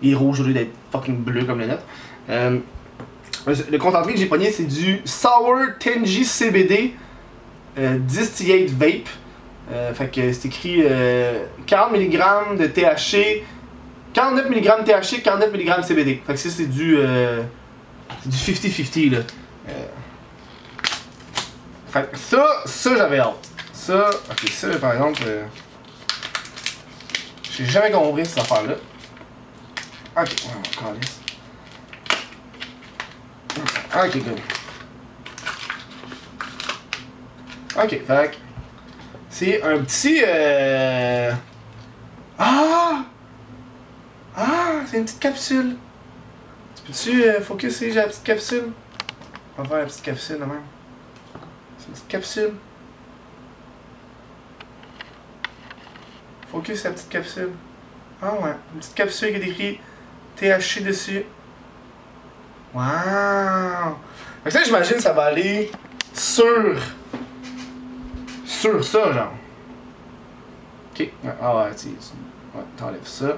il 0.01 0.12
est 0.12 0.16
rouge 0.16 0.40
au 0.40 0.44
lieu 0.44 0.54
d'être 0.54 0.72
fucking 0.92 1.18
bleu 1.18 1.46
comme 1.46 1.60
le 1.60 1.68
nôtre. 1.68 1.84
Euh, 2.30 2.57
le 3.48 3.78
concentré 3.78 4.13
que 4.13 4.19
j'ai 4.19 4.25
pogné, 4.25 4.51
c'est 4.51 4.63
du 4.66 5.01
Sour 5.06 5.57
Tenji 5.80 6.25
CBD 6.25 6.94
euh, 7.78 7.98
Distillate 8.00 8.69
Vape. 8.69 9.10
Euh, 9.72 9.94
fait 9.94 10.07
que 10.12 10.34
c'est 10.34 10.48
écrit 10.48 10.81
euh, 10.84 11.44
40 11.68 11.94
mg 11.94 12.57
de 12.57 12.66
THC, 12.68 13.44
49 14.13 14.50
mg 14.50 14.84
THC, 14.86 15.22
49 15.22 15.54
mg 15.54 15.84
CBD. 15.84 16.22
Fait 16.25 16.34
que 16.34 16.40
ça, 16.40 16.50
c'est 16.50 16.66
du. 16.66 16.98
euh, 16.98 17.42
c'est 18.24 18.30
du 18.30 18.57
50-50 18.60 19.12
là. 19.12 19.18
Euh, 19.69 19.72
fait 21.88 22.12
que 22.12 22.18
ça, 22.18 22.45
ça 22.66 22.95
j'avais 22.95 23.19
hâte. 23.19 23.50
Ça, 23.74 24.10
ok, 24.30 24.50
ça 24.50 24.68
par 24.78 24.94
exemple. 24.94 25.22
J'ai 27.52 27.66
jamais 27.66 27.92
compris 27.92 28.25
cette 28.25 28.40
Ok, 30.21 30.27
ouais, 30.27 30.51
on 30.54 30.86
va 30.86 30.94
calisse. 30.94 31.21
Ok, 33.95 34.18
good. 34.18 34.39
Ok, 37.81 38.06
fait 38.06 38.38
c'est 39.30 39.63
un 39.63 39.77
petit. 39.83 40.21
Euh... 40.25 41.31
Ah! 42.38 43.06
Ah! 44.36 44.81
C'est 44.88 44.98
une 44.98 45.06
petite 45.06 45.19
capsule. 45.19 45.77
Tu 46.75 46.81
peux-tu 46.83 47.24
euh, 47.24 47.39
focus 47.39 47.77
sur 47.77 47.95
la 47.95 48.07
petite 48.07 48.24
capsule? 48.24 48.74
On 49.57 49.62
va 49.62 49.69
faire 49.69 49.77
la 49.77 49.86
petite 49.86 50.01
capsule 50.01 50.39
de 50.39 50.44
même. 50.44 50.63
C'est 51.77 51.88
une 51.88 51.94
petite 51.94 52.07
capsule. 52.10 52.54
Focus 56.51 56.83
la 56.83 56.92
petite 56.92 57.10
capsule. 57.10 57.51
Ah 58.21 58.33
ouais, 58.33 58.56
une 58.74 58.80
petite 58.80 58.95
capsule 58.95 59.30
qui 59.30 59.36
est 59.36 59.48
écrit 59.48 59.80
THC 60.39 60.83
dessus. 60.83 61.25
Wow! 62.74 62.83
Fait 64.44 64.50
que 64.50 64.51
ça, 64.51 64.63
j'imagine, 64.63 65.00
ça 65.00 65.13
va 65.13 65.24
aller 65.24 65.71
sur. 66.13 66.77
Sur 68.45 68.83
ça, 68.83 69.12
genre. 69.12 69.33
Ok. 70.94 71.09
Ah 71.41 71.57
ouais, 71.57 71.75
tu, 71.75 71.89
t'enlèves 72.77 73.00
ça. 73.06 73.38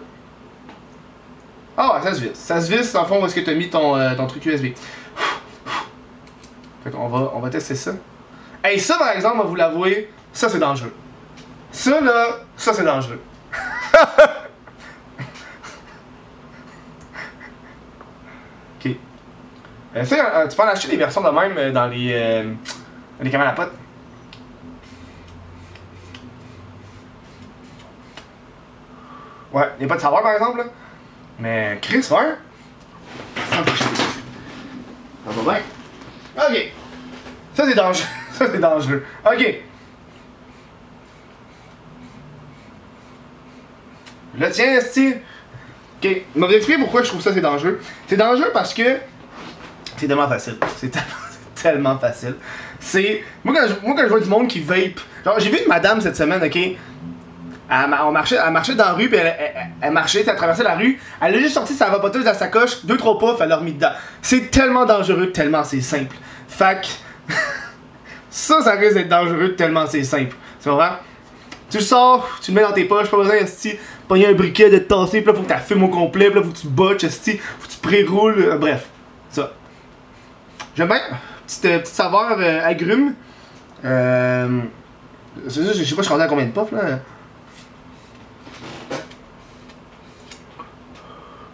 Ah 1.77 1.95
ouais, 1.95 2.01
ça 2.03 2.13
se 2.13 2.21
visse. 2.21 2.35
Ça 2.35 2.61
se 2.61 2.71
visse, 2.71 2.93
le 2.93 3.05
fond, 3.05 3.21
où 3.21 3.25
est-ce 3.25 3.35
que 3.35 3.41
t'as 3.41 3.53
mis 3.53 3.69
ton, 3.69 3.95
euh, 3.95 4.15
truc 4.27 4.45
USB. 4.45 4.67
Fait 6.83 6.91
qu'on 6.91 7.07
va, 7.07 7.31
on 7.33 7.39
va 7.39 7.49
tester 7.49 7.75
ça. 7.75 7.93
Hey, 8.63 8.79
ça, 8.79 8.97
par 8.97 9.09
exemple, 9.09 9.37
on 9.37 9.43
va 9.43 9.45
vous 9.45 9.55
l'avouer, 9.55 10.11
ça, 10.33 10.49
c'est 10.49 10.59
dangereux. 10.59 10.93
Ça, 11.71 12.01
là, 12.01 12.39
ça, 12.57 12.73
c'est 12.73 12.83
dangereux. 12.83 13.19
ok. 18.85 18.95
Euh, 19.95 20.05
euh, 20.09 20.47
tu 20.47 20.55
peux 20.55 20.63
en 20.63 20.67
acheter 20.67 20.87
des 20.87 20.97
versions 20.97 21.21
de 21.21 21.29
même 21.29 21.57
euh, 21.57 21.71
dans 21.71 21.87
les, 21.87 22.11
euh, 22.13 22.53
les 23.19 23.29
cabanes 23.29 23.49
à 23.49 23.51
potes. 23.51 23.73
Ouais, 29.51 29.69
il 29.79 29.85
a 29.85 29.87
pas 29.89 29.95
de 29.97 30.01
saveur 30.01 30.21
par 30.21 30.33
exemple, 30.33 30.59
là. 30.59 30.63
Mais 31.39 31.77
Chris, 31.81 31.97
ouais. 31.97 32.35
Ça 33.35 33.61
va 35.25 35.41
bien. 35.41 35.61
Ok. 36.37 36.71
Ça 37.53 37.65
c'est 37.67 37.75
dangereux. 37.75 38.07
Ça 38.31 38.45
c'est 38.49 38.59
dangereux. 38.59 39.05
Ok. 39.25 39.55
Le 44.39 44.49
tien, 44.51 44.73
Esti. 44.73 45.15
Ok. 46.01 46.21
Je 46.35 46.67
vais 46.67 46.77
pourquoi 46.77 47.03
je 47.03 47.09
trouve 47.09 47.21
ça 47.21 47.33
c'est 47.33 47.41
dangereux? 47.41 47.81
C'est 48.07 48.15
dangereux 48.15 48.51
parce 48.53 48.73
que 48.73 48.97
c'est 50.01 50.07
tellement 50.07 50.27
facile. 50.27 50.55
C'est 50.77 50.91
tellement, 51.61 51.97
facile. 51.99 52.35
C'est. 52.79 53.23
Moi 53.43 53.55
quand, 53.55 53.67
je, 53.67 54.09
vois 54.09 54.19
du 54.19 54.29
monde 54.29 54.47
qui 54.47 54.59
vape. 54.59 54.99
Genre, 55.23 55.39
j'ai 55.39 55.51
vu 55.51 55.59
une 55.59 55.67
madame 55.67 56.01
cette 56.01 56.15
semaine, 56.15 56.41
ok? 56.43 56.55
Elle, 56.55 56.77
on 58.03 58.11
marchait, 58.11 58.37
elle 58.43 58.51
marchait 58.51 58.73
dans 58.73 58.85
la 58.85 58.93
rue, 58.93 59.07
puis 59.09 59.19
elle, 59.81 59.91
marchait, 59.91 60.25
elle 60.27 60.35
traversait 60.35 60.63
la 60.63 60.75
rue. 60.75 60.99
Elle 61.21 61.35
a 61.35 61.39
juste 61.39 61.53
sorti 61.53 61.73
sa 61.73 61.89
vapoteuse 61.89 62.21
de 62.21 62.25
la 62.25 62.33
sacoche, 62.33 62.83
deux, 62.83 62.97
trois 62.97 63.17
puffs, 63.17 63.39
elle 63.39 63.49
l'a 63.49 63.57
remis 63.57 63.73
dedans. 63.73 63.91
C'est 64.21 64.51
tellement 64.51 64.85
dangereux, 64.85 65.31
tellement 65.31 65.63
c'est 65.63 65.81
simple. 65.81 66.15
Que. 66.57 67.33
ça, 68.29 68.61
ça 68.61 68.71
risque 68.71 68.95
d'être 68.95 69.07
dangereux, 69.07 69.55
tellement 69.55 69.85
c'est 69.87 70.03
simple. 70.03 70.35
Tu 70.61 70.69
comprends? 70.69 70.95
Tu 71.69 71.79
sors, 71.79 72.27
tu 72.41 72.51
le 72.51 72.55
mets 72.55 72.63
dans 72.63 72.73
tes 72.73 72.83
poches, 72.85 73.09
pas 73.09 73.17
besoin 73.17 73.35
esti, 73.35 73.77
pogner 74.07 74.27
un 74.27 74.33
briquet 74.33 74.69
de 74.69 74.79
te 74.79 74.93
tasser, 74.93 75.21
puis 75.21 75.31
là 75.31 75.37
faut 75.37 75.45
que 75.45 75.53
tu 75.53 75.59
fumes 75.59 75.83
au 75.83 75.89
complet, 75.89 76.29
puis 76.29 76.39
là 76.39 76.45
faut 76.45 76.51
que 76.51 76.57
tu 76.57 76.67
botches, 76.67 77.07
faut 77.07 77.67
que 77.67 77.71
tu 77.71 77.77
pré-roules, 77.81 78.43
euh, 78.43 78.57
bref. 78.57 78.87
J'aime 80.75 80.87
bien. 80.87 81.01
Petite, 81.45 81.65
euh, 81.65 81.79
petite 81.79 81.93
saveur 81.93 82.37
euh, 82.39 82.61
agrume. 82.63 83.13
Euh, 83.83 84.61
c'est 85.47 85.63
ça, 85.63 85.73
je 85.73 85.83
sais 85.83 85.95
pas, 85.95 86.01
je 86.01 86.07
suis 86.07 86.21
à 86.21 86.27
combien 86.27 86.45
de 86.45 86.51
puffs 86.51 86.71
là. 86.71 86.99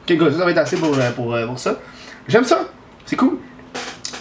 Ok, 0.03 0.17
go, 0.17 0.31
ça, 0.31 0.45
va 0.45 0.51
être 0.51 0.57
assez 0.57 0.77
pour, 0.77 0.95
euh, 0.97 1.12
pour, 1.12 1.38
pour 1.47 1.59
ça. 1.59 1.75
J'aime 2.27 2.43
ça, 2.43 2.59
c'est 3.05 3.15
cool. 3.15 3.39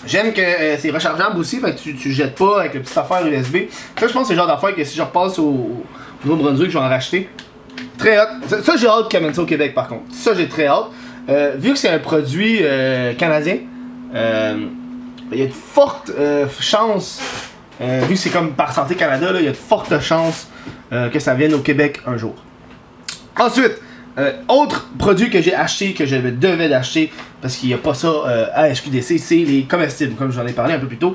J'aime 0.07 0.33
que 0.33 0.43
c'est 0.79 0.91
rechargeable 0.91 1.39
aussi, 1.39 1.59
fait 1.59 1.75
que 1.75 1.81
tu, 1.81 1.95
tu 1.97 2.13
jettes 2.13 2.37
pas 2.37 2.61
avec 2.61 2.75
la 2.75 2.81
petite 2.81 2.97
affaire 2.97 3.27
USB. 3.27 3.57
Ça, 3.99 4.07
je 4.07 4.13
pense 4.13 4.23
que 4.23 4.29
c'est 4.29 4.35
le 4.35 4.39
genre 4.39 4.47
d'affaire 4.47 4.75
que 4.75 4.85
si 4.85 4.97
je 4.97 5.03
repasse 5.03 5.39
au, 5.39 5.45
au 5.45 5.85
Nouveau-Brunswick, 6.25 6.71
je 6.71 6.79
vais 6.79 6.85
en 6.85 6.89
racheter. 6.89 7.29
Très 7.99 8.17
hâte. 8.17 8.63
Ça, 8.63 8.77
j'ai 8.77 8.87
hâte 8.87 9.09
qu'ils 9.09 9.19
amènent 9.19 9.35
ça 9.35 9.43
au 9.43 9.47
Québec 9.47 9.75
par 9.75 9.89
contre. 9.89 10.05
Ça, 10.13 10.33
j'ai 10.35 10.49
très 10.49 10.67
hâte. 10.67 10.87
Vu 11.59 11.73
que 11.73 11.79
c'est 11.79 11.89
un 11.89 11.99
produit 11.99 12.61
euh, 12.63 13.15
canadien, 13.15 13.59
il 15.33 15.39
y 15.39 15.43
a 15.43 15.47
de 15.47 15.53
fortes 15.53 16.11
euh, 16.11 16.47
chances, 16.61 17.21
euh, 17.81 18.03
vu 18.09 18.15
que 18.15 18.21
c'est 18.21 18.31
comme 18.31 18.53
par 18.53 18.73
Santé 18.73 18.95
Canada, 18.95 19.33
là, 19.33 19.41
il 19.41 19.45
y 19.45 19.49
a 19.49 19.53
de 19.53 19.57
fortes 19.57 20.01
chances 20.01 20.49
euh, 20.93 21.09
que 21.09 21.19
ça 21.19 21.35
vienne 21.35 21.55
au 21.55 21.61
Québec 21.61 22.01
un 22.07 22.17
jour. 22.17 22.35
Ensuite, 23.39 23.81
autre 24.49 24.89
produit 24.99 25.29
que 25.29 25.43
j'ai 25.43 25.55
acheté, 25.55 25.93
que 25.93 26.07
je 26.07 26.17
devais 26.17 26.71
d'acheter, 26.71 27.13
parce 27.43 27.57
qu'il 27.57 27.69
n'y 27.69 27.75
a 27.75 27.79
pas 27.79 27.93
ça 27.93 28.11
à 28.55 28.75
SQDC, 28.75 29.19
c'est 29.19 29.35
les 29.35 29.65
comestibles, 29.65 30.15
comme 30.15 30.33
j'en 30.33 30.47
ai 30.47 30.55
parlé 30.55 30.73
un 30.73 30.79
peu 30.79 30.87
plus 30.87 30.97
tôt. 30.97 31.15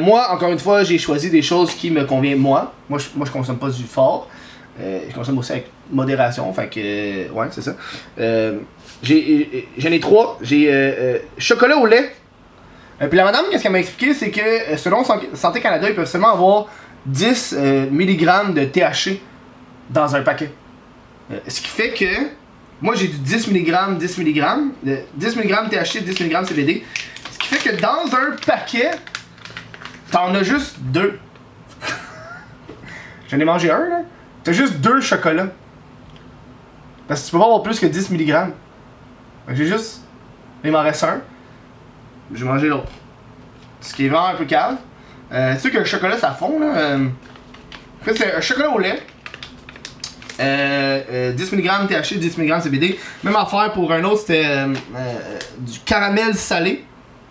Moi, 0.00 0.26
encore 0.30 0.50
une 0.50 0.58
fois, 0.58 0.82
j'ai 0.82 0.96
choisi 0.96 1.28
des 1.28 1.42
choses 1.42 1.74
qui 1.74 1.90
me 1.90 2.04
conviennent 2.04 2.38
moi. 2.38 2.72
Moi, 2.88 2.98
je, 2.98 3.08
moi, 3.14 3.28
consomme 3.30 3.58
pas 3.58 3.68
du 3.68 3.82
fort. 3.82 4.30
Je 4.80 5.14
consomme 5.14 5.36
aussi 5.36 5.52
avec 5.52 5.66
modération, 5.90 6.50
fait 6.54 6.70
que, 6.70 7.30
ouais, 7.30 7.48
c'est 7.50 7.60
ça. 7.60 7.74
J'en 9.02 9.92
ai 9.92 10.00
trois. 10.00 10.38
J'ai 10.40 11.20
chocolat 11.36 11.76
au 11.76 11.84
lait. 11.84 12.14
Euh, 13.02 13.08
puis 13.08 13.16
la 13.16 13.24
madame, 13.24 13.46
qu'est-ce 13.50 13.62
qu'elle 13.62 13.72
m'a 13.72 13.80
expliqué, 13.80 14.14
c'est 14.14 14.30
que 14.30 14.40
euh, 14.40 14.76
selon 14.76 15.02
San- 15.04 15.20
Santé 15.34 15.60
Canada, 15.60 15.88
ils 15.88 15.94
peuvent 15.94 16.08
seulement 16.08 16.32
avoir 16.32 16.66
10 17.06 17.54
euh, 17.58 17.86
mg 17.90 18.54
de 18.54 18.64
THC 18.64 19.20
dans 19.90 20.14
un 20.14 20.22
paquet. 20.22 20.52
Ce 21.48 21.60
qui 21.60 21.68
fait 21.68 21.90
que 21.90 22.04
moi 22.80 22.94
j'ai 22.94 23.08
du 23.08 23.16
10 23.18 23.48
mg, 23.48 23.96
10 23.98 24.18
mg, 24.18 24.44
de 24.84 24.98
10 25.14 25.36
mg 25.36 25.70
THC, 25.70 26.02
10 26.04 26.20
mg 26.20 26.44
CBD. 26.46 26.84
Ce 27.30 27.38
qui 27.38 27.48
fait 27.48 27.70
que 27.70 27.80
dans 27.80 28.04
un 28.14 28.36
paquet, 28.46 28.90
t'en 30.10 30.34
as 30.34 30.42
juste 30.42 30.76
deux. 30.78 31.18
J'en 33.30 33.38
ai 33.38 33.44
mangé 33.44 33.70
un 33.70 33.88
là. 33.88 34.00
T'as 34.44 34.52
juste 34.52 34.74
deux 34.80 35.00
chocolats. 35.00 35.48
Parce 37.08 37.20
que 37.22 37.26
tu 37.26 37.32
peux 37.32 37.38
pas 37.38 37.44
avoir 37.44 37.62
plus 37.62 37.80
que 37.80 37.86
10 37.86 38.10
mg. 38.10 38.52
J'ai 39.48 39.66
juste. 39.66 40.02
Il 40.64 40.70
m'en 40.70 40.82
reste 40.82 41.04
un. 41.04 41.20
J'ai 42.34 42.44
mangé 42.44 42.68
l'autre. 42.68 42.90
Ce 43.80 43.94
qui 43.94 44.06
est 44.06 44.08
vraiment 44.08 44.28
un 44.28 44.34
peu 44.34 44.44
calme. 44.44 44.76
Euh, 45.32 45.54
tu 45.54 45.60
sais 45.60 45.70
que 45.70 45.78
le 45.78 45.84
chocolat 45.84 46.18
ça 46.18 46.30
fond 46.32 46.58
là. 46.60 46.76
euh, 46.76 47.06
en 48.00 48.04
fait, 48.04 48.14
c'est 48.16 48.34
un 48.34 48.40
chocolat 48.40 48.70
au 48.70 48.78
lait. 48.78 49.00
Euh, 50.40 51.02
euh, 51.10 51.32
10 51.32 51.52
mg 51.52 51.88
THC, 51.88 52.18
10 52.18 52.38
mg 52.38 52.60
CBD. 52.62 52.98
Même 53.22 53.36
affaire 53.36 53.72
pour 53.72 53.92
un 53.92 54.02
autre, 54.04 54.20
c'était 54.20 54.44
euh, 54.46 54.66
du 55.58 55.78
caramel 55.80 56.34
salé. 56.34 56.84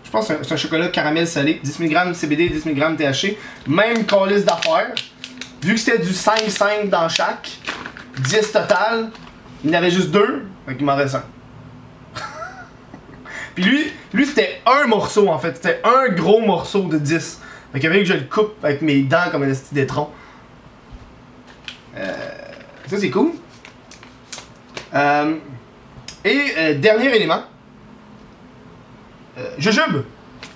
Je 0.04 0.10
pense 0.10 0.28
que 0.28 0.34
c'est 0.42 0.52
un- 0.52 0.56
chocolat 0.56 0.88
caramel 0.88 1.26
salé. 1.26 1.60
10 1.62 1.78
mg 1.80 2.14
CBD, 2.14 2.48
10 2.48 2.66
mg 2.66 2.96
THC. 2.96 3.36
Même 3.66 4.04
calice 4.06 4.44
d'affaires. 4.44 4.92
Vu 5.62 5.74
que 5.74 5.80
c'était 5.80 5.98
du 5.98 6.10
5-5 6.10 6.88
dans 6.88 7.08
chaque, 7.08 7.50
10 8.18 8.52
total, 8.52 9.10
il 9.64 9.70
y 9.70 9.74
en 9.74 9.78
avait 9.78 9.90
juste 9.90 10.10
deux, 10.10 10.44
fait 10.66 10.74
qu'il 10.76 10.84
m'en 10.86 10.96
reste 10.96 11.14
un. 11.16 11.22
Puis 13.54 13.64
lui, 13.64 13.92
lui 14.12 14.26
c'était 14.26 14.60
un 14.66 14.86
morceau 14.86 15.28
en 15.28 15.38
fait, 15.38 15.56
c'était 15.56 15.80
un 15.84 16.08
gros 16.12 16.40
morceau 16.40 16.82
de 16.82 16.98
10. 16.98 17.40
Fait 17.72 17.80
qu'il 17.80 17.90
que 17.90 18.04
je 18.04 18.14
le 18.14 18.24
coupe 18.24 18.54
avec 18.62 18.82
mes 18.82 19.02
dents 19.02 19.30
comme 19.30 19.42
un 19.42 19.48
esti 19.48 19.74
d'étron. 19.74 20.08
Euh, 21.96 22.12
ça 22.86 22.98
c'est 22.98 23.10
cool. 23.10 23.32
Euh, 24.94 25.34
et 26.24 26.40
euh, 26.58 26.74
dernier 26.74 27.14
élément. 27.14 27.42
Euh, 29.38 29.42
jujube. 29.58 30.04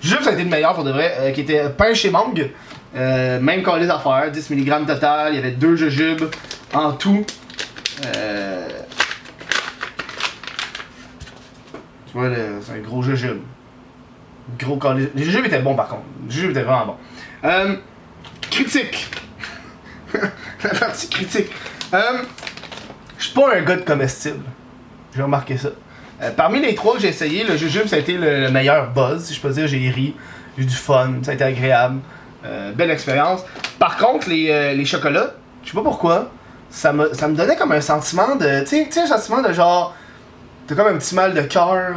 Jujube 0.01 0.21
ça 0.21 0.29
a 0.29 0.33
été 0.33 0.43
le 0.43 0.49
meilleur 0.49 0.75
pour 0.75 0.83
de 0.83 0.91
vrai, 0.91 1.15
euh, 1.19 1.31
qui 1.31 1.41
était 1.41 1.69
pain 1.69 1.93
chez 1.93 2.11
Mang. 2.11 2.49
Euh, 2.95 3.39
même 3.39 3.63
quand 3.63 3.75
les 3.75 3.89
affaires, 3.89 4.31
10 4.31 4.49
mg 4.51 4.85
total, 4.85 5.33
il 5.33 5.35
y 5.35 5.39
avait 5.39 5.51
deux 5.51 5.75
jujubes 5.75 6.25
en 6.73 6.93
tout. 6.93 7.25
Euh, 8.05 8.67
tu 12.11 12.17
vois, 12.17 12.29
c'est 12.61 12.73
un 12.73 12.77
gros 12.79 13.01
jujube. 13.01 13.39
Gros 14.59 14.77
calice- 14.77 15.09
Les 15.15 15.23
jujubes 15.23 15.45
étaient 15.45 15.59
bons 15.59 15.75
par 15.75 15.87
contre. 15.89 16.03
Les 16.27 16.31
jujubes 16.33 16.51
étaient 16.51 16.61
vraiment 16.63 16.85
bons. 16.85 16.95
Euh, 17.43 17.75
critique. 18.49 19.09
La 20.63 20.69
partie 20.69 21.09
critique. 21.09 21.47
Euh, 21.93 21.99
je 23.17 23.25
suis 23.25 23.33
pas 23.33 23.55
un 23.55 23.61
gars 23.61 23.75
de 23.75 23.81
comestible. 23.81 24.43
J'ai 25.15 25.21
remarqué 25.21 25.57
ça. 25.57 25.69
Euh, 26.21 26.31
parmi 26.35 26.59
les 26.59 26.73
trois 26.75 26.95
que 26.95 26.99
j'ai 27.01 27.09
essayé, 27.09 27.43
le 27.43 27.57
jujube 27.57 27.87
ça 27.87 27.97
a 27.97 27.99
été 27.99 28.13
le, 28.13 28.41
le 28.41 28.51
meilleur 28.51 28.91
buzz, 28.91 29.25
si 29.25 29.33
je 29.33 29.41
peux 29.41 29.49
dire. 29.49 29.67
J'ai 29.67 29.89
ri, 29.89 30.15
j'ai 30.57 30.63
eu 30.63 30.65
du 30.65 30.75
fun, 30.75 31.15
ça 31.23 31.31
a 31.31 31.33
été 31.33 31.43
agréable. 31.43 31.99
Euh, 32.45 32.71
belle 32.71 32.91
expérience. 32.91 33.41
Par 33.79 33.97
contre, 33.97 34.29
les, 34.29 34.73
les 34.75 34.85
chocolats, 34.85 35.33
je 35.63 35.69
sais 35.71 35.75
pas 35.75 35.83
pourquoi, 35.83 36.31
ça 36.69 36.93
me, 36.93 37.13
ça 37.13 37.27
me 37.27 37.35
donnait 37.35 37.55
comme 37.57 37.71
un 37.73 37.81
sentiment 37.81 38.35
de. 38.35 38.61
Tu 38.63 38.85
sais, 38.89 39.01
un 39.01 39.07
sentiment 39.07 39.41
de 39.41 39.51
genre. 39.51 39.93
T'as 40.67 40.75
comme 40.75 40.87
un 40.87 40.97
petit 40.97 41.15
mal 41.15 41.33
de 41.33 41.41
cœur. 41.41 41.95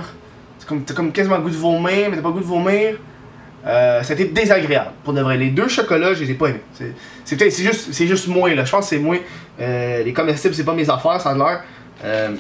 T'as 0.87 0.95
comme, 0.95 1.11
quasiment 1.11 1.37
le 1.37 1.43
goût 1.43 1.51
de 1.51 1.57
vomir, 1.57 2.09
mais 2.09 2.17
t'as 2.17 2.23
pas 2.23 2.31
goût 2.31 2.39
de 2.39 2.45
vomir. 2.45 2.95
Euh, 3.67 4.01
c'était 4.03 4.27
désagréable 4.27 4.93
pour 5.05 5.13
de 5.13 5.21
vrai. 5.21 5.37
Les 5.37 5.51
deux 5.51 5.69
chocolats, 5.69 6.15
je 6.15 6.23
les 6.25 6.31
ai 6.31 6.35
pas 6.35 6.49
aimés. 6.49 6.63
C'est, 7.25 7.51
c'est 7.51 7.63
juste, 7.63 7.93
c'est 7.93 8.07
juste 8.07 8.29
là. 8.29 8.65
Je 8.65 8.71
pense 8.71 8.85
que 8.85 8.91
c'est 8.91 8.99
moi. 8.99 9.17
Euh, 9.61 10.05
les 10.05 10.13
comestibles, 10.13 10.55
c'est 10.55 10.65
pas 10.65 10.73
mes 10.73 10.89
affaires, 10.89 11.21
ça 11.21 11.31
a 11.31 11.35
l'air. 11.35 11.63
Euh, 12.05 12.31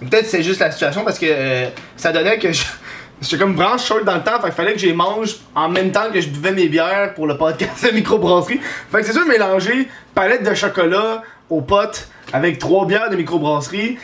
peut-être 0.00 0.26
c'est 0.26 0.42
juste 0.42 0.60
la 0.60 0.70
situation 0.70 1.04
parce 1.04 1.18
que 1.18 1.26
euh, 1.28 1.68
ça 1.96 2.12
donnait 2.12 2.38
que 2.38 2.52
je, 2.52 2.62
j'étais 3.20 3.38
comme 3.38 3.54
branche 3.54 3.86
chaude 3.86 4.04
dans 4.04 4.16
le 4.16 4.22
temps. 4.22 4.38
Fait 4.40 4.48
qu'il 4.48 4.52
fallait 4.52 4.74
que 4.74 4.80
les 4.80 4.92
mange 4.92 5.36
en 5.54 5.68
même 5.68 5.90
temps 5.90 6.10
que 6.12 6.20
je 6.20 6.28
buvais 6.28 6.52
mes 6.52 6.68
bières 6.68 7.14
pour 7.14 7.26
le 7.26 7.36
podcast 7.36 7.86
de 7.86 7.90
microbrasserie. 7.90 8.60
Fait 8.92 9.00
que 9.00 9.06
c'est 9.06 9.12
sûr 9.12 9.26
mélanger 9.26 9.88
palette 10.14 10.42
de 10.42 10.54
chocolat 10.54 11.22
aux 11.48 11.62
potes 11.62 12.08
avec 12.32 12.58
trois 12.58 12.86
bières 12.86 13.10
de 13.10 13.16
microbrasserie. 13.16 13.98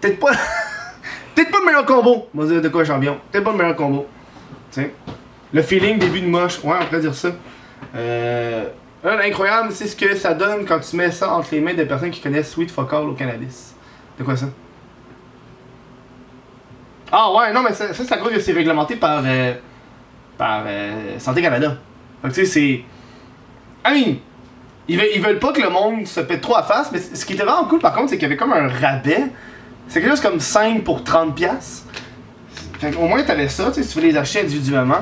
Peut-être 0.00 0.18
pas. 0.18 0.32
Peut-être 1.34 1.50
pas 1.50 1.58
le 1.60 1.66
meilleur 1.66 1.86
combo. 1.86 2.28
On 2.34 2.40
va 2.42 2.46
dire 2.46 2.62
de 2.62 2.68
quoi 2.68 2.84
champion? 2.84 3.18
Peut-être 3.30 3.44
pas 3.44 3.52
le 3.52 3.58
meilleur 3.58 3.76
combo. 3.76 4.06
Tu 4.72 4.82
sais. 4.82 4.94
Le 5.52 5.62
feeling 5.62 5.98
début 5.98 6.20
de 6.20 6.26
moche. 6.26 6.62
Ouais, 6.62 6.76
on 6.80 6.84
pourrait 6.84 7.00
dire 7.00 7.14
ça. 7.14 7.28
Euh. 7.94 8.64
là, 9.04 9.16
L'incroyable, 9.16 9.70
c'est 9.72 9.86
ce 9.86 9.96
que 9.96 10.14
ça 10.14 10.34
donne 10.34 10.64
quand 10.64 10.80
tu 10.80 10.96
mets 10.96 11.10
ça 11.10 11.32
entre 11.32 11.48
les 11.52 11.60
mains 11.60 11.74
de 11.74 11.84
personnes 11.84 12.10
qui 12.10 12.20
connaissent 12.20 12.50
Sweet 12.50 12.70
Focal 12.70 13.04
au 13.04 13.12
cannabis. 13.12 13.74
De 14.18 14.24
quoi 14.24 14.36
ça? 14.36 14.46
Ah 17.10 17.30
ouais, 17.32 17.52
non, 17.52 17.62
mais 17.62 17.74
ça, 17.74 17.92
ça 17.92 18.04
c'est 18.04 18.18
cause 18.18 18.32
que 18.32 18.40
c'est 18.40 18.52
réglementé 18.52 18.96
par, 18.96 19.22
euh, 19.26 19.52
par 20.38 20.64
euh, 20.66 21.18
Santé 21.18 21.42
Canada. 21.42 21.76
Fait 22.22 22.28
que 22.28 22.34
tu 22.34 22.46
sais, 22.46 22.46
c'est. 22.46 22.84
I 23.84 23.92
mean, 23.92 24.16
ils 24.88 24.98
veulent, 24.98 25.08
ils 25.14 25.22
veulent 25.22 25.38
pas 25.38 25.52
que 25.52 25.60
le 25.60 25.68
monde 25.68 26.06
se 26.06 26.20
pète 26.20 26.40
trop 26.40 26.56
à 26.56 26.62
face, 26.62 26.90
mais 26.90 26.98
ce 26.98 27.26
qui 27.26 27.34
était 27.34 27.44
vraiment 27.44 27.64
cool 27.64 27.80
par 27.80 27.92
contre, 27.92 28.10
c'est 28.10 28.16
qu'il 28.16 28.22
y 28.22 28.26
avait 28.26 28.36
comme 28.36 28.52
un 28.52 28.68
rabais. 28.68 29.26
C'est 29.92 30.00
quelque 30.00 30.08
chose 30.08 30.22
comme 30.22 30.40
5 30.40 30.84
pour 30.84 31.02
30$. 31.02 31.34
piastres. 31.34 31.84
Fait 32.80 32.92
qu'au 32.92 33.02
moins 33.02 33.22
t'avais 33.24 33.48
ça, 33.48 33.70
si 33.74 33.86
tu 33.86 34.00
veux 34.00 34.06
les 34.06 34.16
acheter 34.16 34.40
individuellement. 34.40 35.00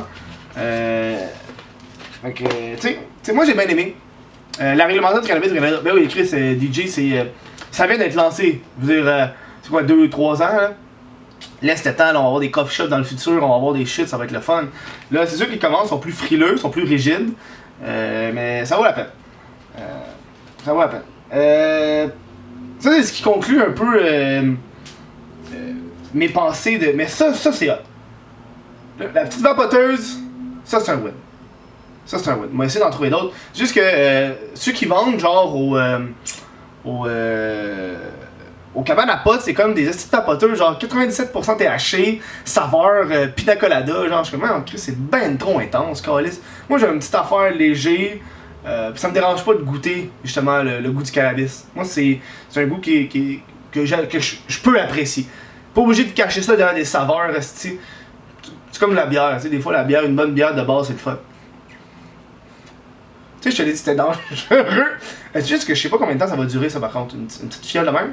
Euh. 0.58 1.16
Fait 2.20 2.32
que, 2.32 2.42
tu 2.74 2.96
sais, 3.22 3.32
moi 3.32 3.44
j'ai 3.44 3.54
bien 3.54 3.68
aimé. 3.68 3.94
Euh, 4.60 4.74
la 4.74 4.86
réglementation 4.86 5.22
du 5.22 5.28
cannabis 5.28 5.52
au. 5.52 5.82
Ben 5.84 5.92
oui, 5.94 6.08
Chris, 6.08 6.28
euh, 6.32 6.56
DJ, 6.58 6.88
c'est. 6.88 7.12
euh, 7.12 7.24
ça 7.70 7.86
vient 7.86 7.98
d'être 7.98 8.16
lancé. 8.16 8.62
Je 8.82 8.86
veux 8.86 8.94
dire, 8.94 9.06
euh, 9.06 9.26
c'est 9.62 9.70
quoi, 9.70 9.84
2-3 9.84 10.42
ans? 10.42 10.70
Laisse 11.62 11.84
le 11.84 11.94
temps, 11.94 12.12
là, 12.12 12.18
on 12.18 12.22
va 12.22 12.26
avoir 12.26 12.40
des 12.40 12.50
coffee 12.50 12.74
shops 12.74 12.88
dans 12.88 12.98
le 12.98 13.04
futur, 13.04 13.44
on 13.44 13.48
va 13.48 13.54
avoir 13.54 13.74
des 13.74 13.86
shit, 13.86 14.08
ça 14.08 14.16
va 14.16 14.24
être 14.24 14.32
le 14.32 14.40
fun. 14.40 14.64
Là, 15.12 15.24
c'est 15.24 15.36
sûr 15.36 15.48
qu'ils 15.48 15.60
commencent, 15.60 15.90
sont 15.90 15.98
plus 16.00 16.10
frileux, 16.10 16.56
sont 16.56 16.70
plus 16.70 16.82
rigides, 16.82 17.30
mais 17.80 18.64
ça 18.64 18.76
vaut 18.76 18.82
la 18.82 18.92
peine. 18.92 19.06
Ça 20.64 20.72
vaut 20.72 20.80
la 20.80 20.88
peine. 20.88 22.10
Ça, 22.80 22.90
c'est 22.92 23.02
ce 23.04 23.12
qui 23.12 23.22
conclut 23.22 23.62
un 23.62 23.70
peu 23.70 24.56
mes 26.14 26.28
pensées 26.28 26.78
de. 26.78 26.92
Mais 26.92 27.06
ça, 27.06 27.32
ça 27.34 27.52
c'est 27.52 27.70
hot. 27.70 27.74
La, 28.98 29.24
petite 29.24 29.40
vapoteuse, 29.40 30.18
ça 30.64 30.80
c'est 30.80 30.92
un 30.92 30.96
win. 30.98 31.12
Ça 32.06 32.18
c'est 32.18 32.30
un 32.30 32.36
win. 32.36 32.48
On 32.52 32.58
va 32.58 32.64
essayer 32.66 32.84
d'en 32.84 32.90
trouver 32.90 33.10
d'autres. 33.10 33.32
Juste 33.54 33.74
que 33.74 33.80
euh, 33.82 34.32
ceux 34.54 34.72
qui 34.72 34.86
vendent 34.86 35.18
genre 35.18 35.54
au. 35.56 35.76
Euh, 35.76 36.00
au 36.84 37.06
euh, 37.06 37.96
au 38.74 38.82
cabane 38.82 39.10
à 39.10 39.16
potes, 39.16 39.40
c'est 39.42 39.52
comme 39.54 39.74
des 39.74 39.84
petites 39.86 40.12
vapoteuses, 40.12 40.56
genre 40.58 40.78
97% 40.78 41.56
THC, 41.56 42.20
saveur 42.44 43.06
euh, 43.10 43.26
pina 43.26 43.56
colada, 43.56 44.08
genre 44.08 44.22
je 44.22 44.30
suis 44.30 44.38
comme, 44.38 44.64
c'est 44.76 44.96
ben 44.96 45.36
trop 45.36 45.58
intense, 45.58 46.00
calice. 46.00 46.40
Moi 46.68 46.78
j'ai 46.78 46.86
une 46.86 46.98
petite 46.98 47.14
affaire 47.14 47.52
léger, 47.52 48.22
euh, 48.64 48.92
ça 48.94 49.08
me 49.08 49.14
dérange 49.14 49.44
pas 49.44 49.54
de 49.54 49.62
goûter 49.62 50.10
justement 50.22 50.62
le, 50.62 50.88
goût 50.90 51.02
du 51.02 51.10
cannabis. 51.10 51.66
Moi 51.74 51.84
c'est 51.84 52.20
un 52.56 52.64
goût 52.66 52.78
qui, 52.78 53.08
qui- 53.08 53.40
que, 53.72 53.84
j'ai- 53.84 54.06
que 54.08 54.20
je, 54.20 54.36
je 54.46 54.60
peux 54.60 54.80
apprécier. 54.80 55.26
Pas 55.74 55.80
obligé 55.80 56.04
de 56.04 56.10
cacher 56.12 56.42
ça 56.42 56.56
derrière 56.56 56.74
des 56.74 56.84
saveurs. 56.84 57.30
C'est 57.40 57.78
comme 58.78 58.94
la 58.94 59.06
bière, 59.06 59.36
tu 59.36 59.42
sais, 59.42 59.48
des 59.48 59.60
fois 59.60 59.72
la 59.72 59.84
bière, 59.84 60.04
une 60.04 60.16
bonne 60.16 60.32
bière 60.32 60.54
de 60.54 60.62
base 60.62 60.86
c'est 60.86 60.92
le 60.94 60.98
fun. 60.98 61.18
Tu 63.40 63.50
sais, 63.50 63.56
je 63.56 63.62
te 63.62 63.66
l'ai 63.66 63.72
dit, 63.72 63.78
c'était 63.78 63.94
dangereux. 63.94 64.20
C'est 65.32 65.46
juste 65.48 65.66
que 65.66 65.74
je 65.74 65.80
sais 65.80 65.88
pas 65.88 65.96
combien 65.96 66.14
de 66.14 66.20
temps 66.20 66.26
ça 66.26 66.36
va 66.36 66.44
durer 66.44 66.68
ça 66.68 66.78
par 66.80 66.90
contre, 66.92 67.14
une, 67.14 67.26
petite- 67.26 67.42
une 67.42 67.48
petite 67.48 67.64
fiole 67.64 67.86
de 67.86 67.90
même? 67.90 68.12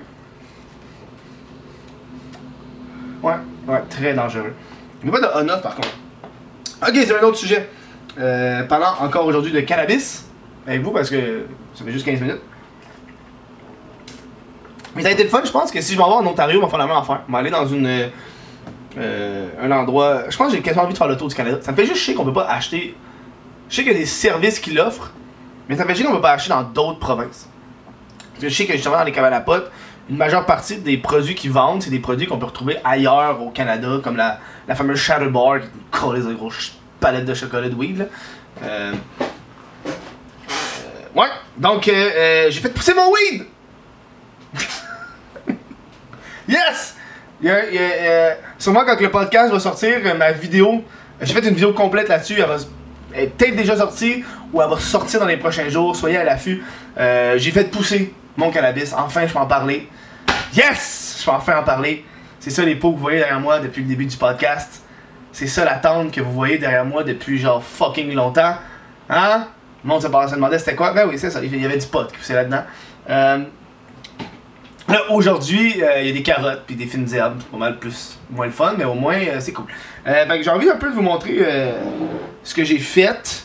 Ouais, 3.23 3.33
ouais, 3.67 3.81
très 3.89 4.13
dangereux. 4.13 4.53
Il 5.03 5.09
n'y 5.09 5.15
a 5.15 5.19
pas 5.19 5.27
de 5.41 5.45
on-off 5.49 5.61
par 5.61 5.75
contre. 5.75 5.89
Ok, 6.87 6.93
c'est 6.95 7.17
un 7.19 7.23
autre 7.23 7.37
sujet. 7.37 7.67
Euh, 8.19 8.63
parlant 8.63 8.93
encore 8.99 9.25
aujourd'hui 9.25 9.51
de 9.51 9.59
cannabis 9.61 10.25
avec 10.65 10.81
vous 10.81 10.91
parce 10.91 11.09
que 11.09 11.45
ça 11.73 11.83
fait 11.83 11.91
juste 11.91 12.05
15 12.05 12.21
minutes. 12.21 12.41
Mais 14.97 15.03
ça 15.03 15.09
a 15.09 15.11
été 15.11 15.23
le 15.23 15.29
fun, 15.29 15.41
je 15.45 15.51
pense 15.51 15.71
que 15.71 15.79
si 15.81 15.93
je 15.93 15.97
m'en 15.99 16.07
vais 16.09 16.27
en 16.27 16.31
Ontario, 16.31 16.59
on 16.59 16.63
va 16.65 16.69
faire 16.69 16.79
la 16.79 16.87
même 16.87 16.97
affaire. 16.97 17.21
On 17.27 17.31
va 17.31 17.37
aller 17.39 17.49
dans 17.51 17.65
une. 17.67 17.87
euh, 18.97 19.47
un 19.61 19.71
endroit. 19.71 20.23
Je 20.29 20.35
pense 20.37 20.49
que 20.49 20.55
j'ai 20.55 20.61
quasiment 20.61 20.83
envie 20.83 20.93
de 20.93 20.97
faire 20.97 21.07
le 21.07 21.15
tour 21.17 21.27
du 21.27 21.35
Canada. 21.35 21.57
Ça 21.61 21.71
me 21.71 21.77
fait 21.77 21.85
juste 21.85 21.99
chier 22.01 22.13
qu'on 22.15 22.25
peut 22.25 22.33
pas 22.33 22.47
acheter. 22.49 22.95
Je 23.69 23.75
sais 23.75 23.83
qu'il 23.83 23.91
y 23.91 23.95
a 23.95 23.99
des 23.99 24.05
services 24.05 24.59
qui 24.59 24.71
l'offrent, 24.71 25.11
mais 25.69 25.75
ça 25.77 25.83
me 25.83 25.89
fait 25.89 25.95
chier 25.95 26.05
qu'on 26.05 26.13
peut 26.15 26.21
pas 26.21 26.31
acheter 26.31 26.49
dans 26.49 26.63
d'autres 26.63 26.99
provinces. 26.99 27.47
Parce 28.31 28.43
que 28.43 28.49
je 28.49 28.55
sais 28.55 28.65
que 28.65 28.73
justement 28.73 28.97
dans 28.97 29.03
les 29.03 29.11
cabanes 29.11 29.33
à 29.33 29.41
potes, 29.41 29.69
une 30.09 30.15
majeure 30.17 30.45
partie 30.45 30.77
des 30.77 30.97
produits 30.97 31.35
qu'ils 31.35 31.51
vendent, 31.51 31.83
c'est 31.83 31.89
des 31.89 31.99
produits 31.99 32.27
qu'on 32.27 32.37
peut 32.37 32.45
retrouver 32.45 32.77
ailleurs 32.83 33.41
au 33.41 33.49
Canada, 33.49 33.99
comme 34.03 34.15
la, 34.15 34.39
fameuse 34.73 34.97
Shadow 34.99 35.29
Bar, 35.29 35.59
qui 35.59 35.65
est 35.65 35.69
une 35.69 35.99
colisse 35.99 36.25
de 36.25 36.33
gros 36.33 36.49
ch- 36.49 36.73
palette 36.99 37.25
de 37.25 37.33
chocolat 37.33 37.67
de 37.69 37.75
weed. 37.75 37.97
Là. 37.99 38.05
Euh, 38.63 38.93
euh, 39.89 41.19
ouais, 41.19 41.27
donc 41.57 41.87
euh, 41.87 41.91
euh, 41.93 42.47
j'ai 42.49 42.61
fait 42.61 42.69
pousser 42.73 42.93
mon 42.93 43.11
weed! 43.11 43.45
Yes! 46.47 46.95
Y 47.41 47.49
a- 47.49 48.35
sûrement 48.57 48.83
quand 48.85 48.99
le 48.99 49.11
podcast 49.11 49.51
va 49.51 49.59
sortir, 49.59 49.97
euh, 50.05 50.13
ma 50.15 50.31
vidéo, 50.31 50.83
j'ai 51.21 51.33
fait 51.33 51.47
une 51.47 51.53
vidéo 51.53 51.73
complète 51.73 52.07
là-dessus, 52.09 52.35
elle 52.37 52.45
va 52.45 52.57
elle 53.13 53.23
est 53.23 53.27
peut-être 53.27 53.55
déjà 53.55 53.77
sortie 53.77 54.23
ou 54.51 54.61
elle 54.61 54.69
va 54.69 54.77
sortir 54.79 55.19
dans 55.19 55.25
les 55.25 55.37
prochains 55.37 55.69
jours, 55.69 55.95
soyez 55.95 56.17
à 56.17 56.23
l'affût. 56.23 56.63
Euh, 56.97 57.35
j'ai 57.37 57.51
fait 57.51 57.63
pousser 57.71 58.13
mon 58.35 58.51
cannabis, 58.51 58.93
enfin 58.93 59.25
je 59.25 59.33
peux 59.33 59.39
en 59.39 59.45
parler. 59.47 59.87
Yes! 60.53 61.17
Je 61.19 61.25
peux 61.25 61.31
enfin 61.31 61.57
en 61.59 61.63
parler. 61.63 62.03
C'est 62.39 62.49
ça 62.49 62.63
les 62.63 62.75
pots 62.75 62.91
que 62.91 62.95
vous 62.95 63.01
voyez 63.01 63.19
derrière 63.19 63.39
moi 63.39 63.59
depuis 63.59 63.81
le 63.81 63.87
début 63.87 64.05
du 64.05 64.17
podcast. 64.17 64.81
C'est 65.31 65.47
ça 65.47 65.63
la 65.65 65.75
tente 65.75 66.11
que 66.11 66.21
vous 66.21 66.31
voyez 66.31 66.57
derrière 66.57 66.85
moi 66.85 67.03
depuis 67.03 67.37
genre 67.39 67.63
fucking 67.63 68.13
longtemps. 68.13 68.55
Hein? 69.09 69.47
Le 69.83 69.87
monde 69.89 70.01
se 70.01 70.07
demandait 70.07 70.59
c'était 70.59 70.75
quoi? 70.75 70.93
Ben 70.93 71.07
oui, 71.07 71.17
c'est 71.17 71.29
ça, 71.29 71.39
il 71.41 71.55
y 71.61 71.65
avait 71.65 71.77
du 71.77 71.87
pot 71.87 72.05
qui 72.07 72.17
poussait 72.17 72.33
là-dedans. 72.33 72.63
Euh, 73.09 73.39
Là, 74.87 75.01
aujourd'hui, 75.09 75.83
euh, 75.83 75.99
il 76.01 76.07
y 76.07 76.09
a 76.11 76.13
des 76.13 76.23
carottes 76.23 76.63
puis 76.65 76.75
des 76.75 76.85
fines 76.85 77.13
herbes. 77.13 77.39
C'est 77.41 77.51
pas 77.51 77.57
mal 77.57 77.77
plus, 77.77 78.17
moins 78.29 78.45
le 78.45 78.51
fun, 78.53 78.73
mais 78.77 78.85
au 78.85 78.93
moins, 78.93 79.17
euh, 79.17 79.37
c'est 79.39 79.51
cool. 79.51 79.65
Euh, 80.07 80.25
j'ai 80.41 80.49
envie 80.49 80.69
un 80.69 80.77
peu 80.77 80.89
de 80.89 80.95
vous 80.95 81.01
montrer 81.01 81.37
euh, 81.41 81.73
ce 82.43 82.55
que 82.55 82.63
j'ai 82.63 82.79
fait, 82.79 83.43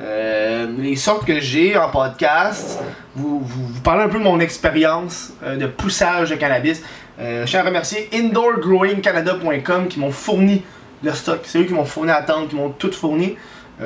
les 0.00 0.96
sortes 0.96 1.24
que 1.24 1.40
j'ai 1.40 1.76
en 1.76 1.88
podcast, 1.88 2.80
vous, 3.16 3.40
vous, 3.40 3.80
parler 3.80 4.04
un 4.04 4.08
peu 4.08 4.18
de 4.18 4.24
mon 4.24 4.38
expérience 4.38 5.32
de 5.44 5.66
poussage 5.66 6.30
de 6.30 6.34
cannabis. 6.36 6.82
Je 7.18 7.44
tiens 7.46 7.60
à 7.60 7.64
remercier 7.64 8.10
indoorgrowingcanada.com 8.12 9.88
qui 9.88 10.00
m'ont 10.00 10.10
fourni 10.10 10.62
le 11.02 11.12
stock. 11.12 11.40
C'est 11.44 11.60
eux 11.60 11.64
qui 11.64 11.72
m'ont 11.74 11.84
fourni 11.84 12.10
à 12.10 12.22
tente, 12.22 12.48
qui 12.48 12.56
m'ont 12.56 12.70
tout 12.70 12.92
fourni. 12.92 13.36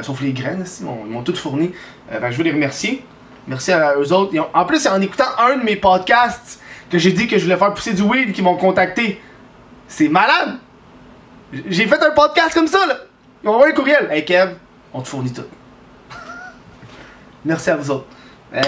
Sauf 0.02 0.20
les 0.22 0.32
graines, 0.32 0.64
ils 0.80 0.86
m'ont- 1.10 1.22
tout 1.22 1.36
fourni. 1.36 1.72
Fait 2.10 2.32
je 2.32 2.36
veux 2.38 2.44
les 2.44 2.52
remercier. 2.52 3.04
Merci 3.46 3.72
à 3.72 3.94
eux 3.96 4.12
autres. 4.12 4.34
En 4.54 4.64
plus, 4.64 4.86
en 4.86 5.00
écoutant 5.00 5.28
un 5.38 5.58
de 5.58 5.64
mes 5.64 5.76
podcasts 5.76 6.58
que 6.90 6.98
j'ai 6.98 7.12
dit 7.12 7.26
que 7.26 7.38
je 7.38 7.44
voulais 7.44 7.56
faire 7.56 7.72
pousser 7.74 7.94
du 7.94 8.02
weed 8.02 8.32
qu'ils 8.32 8.44
m'ont 8.44 8.56
contacté. 8.56 9.20
C'est 9.86 10.08
malade! 10.08 10.58
J'ai 11.68 11.86
fait 11.86 12.02
un 12.02 12.10
podcast 12.10 12.54
comme 12.54 12.66
ça, 12.66 12.86
là! 12.86 12.96
Ils 13.42 13.46
m'ont 13.46 13.54
envoyé 13.54 13.72
un 13.72 13.76
courriel. 13.76 14.08
Hey 14.10 14.24
Kev, 14.24 14.54
on 14.92 15.00
te 15.00 15.08
fournit 15.08 15.32
tout. 15.32 15.44
Merci 17.44 17.70
à 17.70 17.76
vous 17.76 17.90
autres. 17.90 18.06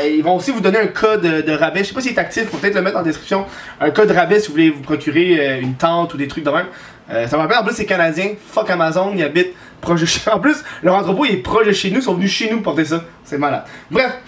Ils 0.05 0.23
vont 0.23 0.37
aussi 0.37 0.51
vous 0.51 0.61
donner 0.61 0.79
un 0.79 0.89
code 0.89 1.23
de, 1.23 1.53
rabais. 1.53 1.81
Je 1.81 1.89
sais 1.89 1.95
pas 1.95 2.03
s'il 2.03 2.13
est 2.13 2.19
actif, 2.19 2.49
faut 2.51 2.59
peut-être 2.59 2.75
le 2.75 2.83
mettre 2.83 2.99
en 2.99 3.03
description. 3.03 3.47
Un 3.81 3.91
code 3.91 4.11
rabais 4.11 4.39
si 4.39 4.49
vous 4.49 4.53
voulez 4.53 4.71
vous 4.71 4.83
procurer 4.83 5.39
euh, 5.41 5.61
une 5.61 5.75
tente 5.75 6.13
ou 6.13 6.19
des 6.19 6.29
trucs 6.29 6.45
de 6.45 6.51
même. 6.51 6.67
Euh, 7.11 7.27
ça 7.27 7.37
me 7.37 7.43
rappelle, 7.43 7.59
en 7.59 7.65
plus, 7.65 7.75
c'est 7.75 7.87
canadien. 7.87 8.35
Fuck 8.53 8.69
Amazon, 8.69 9.13
ils 9.15 9.23
habitent 9.23 9.55
proche 9.81 10.03
de 10.03 10.07
chez 10.07 10.31
En 10.31 10.39
plus, 10.39 10.63
leur 10.83 10.95
entrepôt 10.95 11.25
est 11.25 11.39
proche 11.39 11.67
de 11.67 11.73
chez 11.73 11.91
nous. 11.91 12.01
Ils 12.01 12.03
sont 12.03 12.15
venus 12.15 12.31
chez 12.31 12.51
nous 12.51 12.61
porter 12.61 12.85
ça. 12.85 13.03
C'est 13.25 13.39
malade. 13.39 13.65
Bref, 13.91 14.19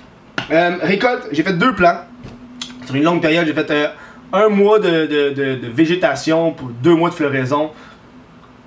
euh, 0.50 0.78
récolte, 0.81 1.28
j'ai 1.33 1.42
fait 1.42 1.52
deux 1.52 1.74
plans. 1.74 1.98
Sur 2.92 2.98
une 2.98 3.05
longue 3.07 3.22
période, 3.22 3.46
j'ai 3.46 3.55
fait 3.55 3.70
euh, 3.70 3.88
un 4.35 4.50
mois 4.50 4.78
de, 4.78 5.59
végétation 5.72 6.52
pour 6.52 6.68
deux 6.68 6.94
mois 6.94 7.09
de 7.09 7.14
floraison. 7.14 7.70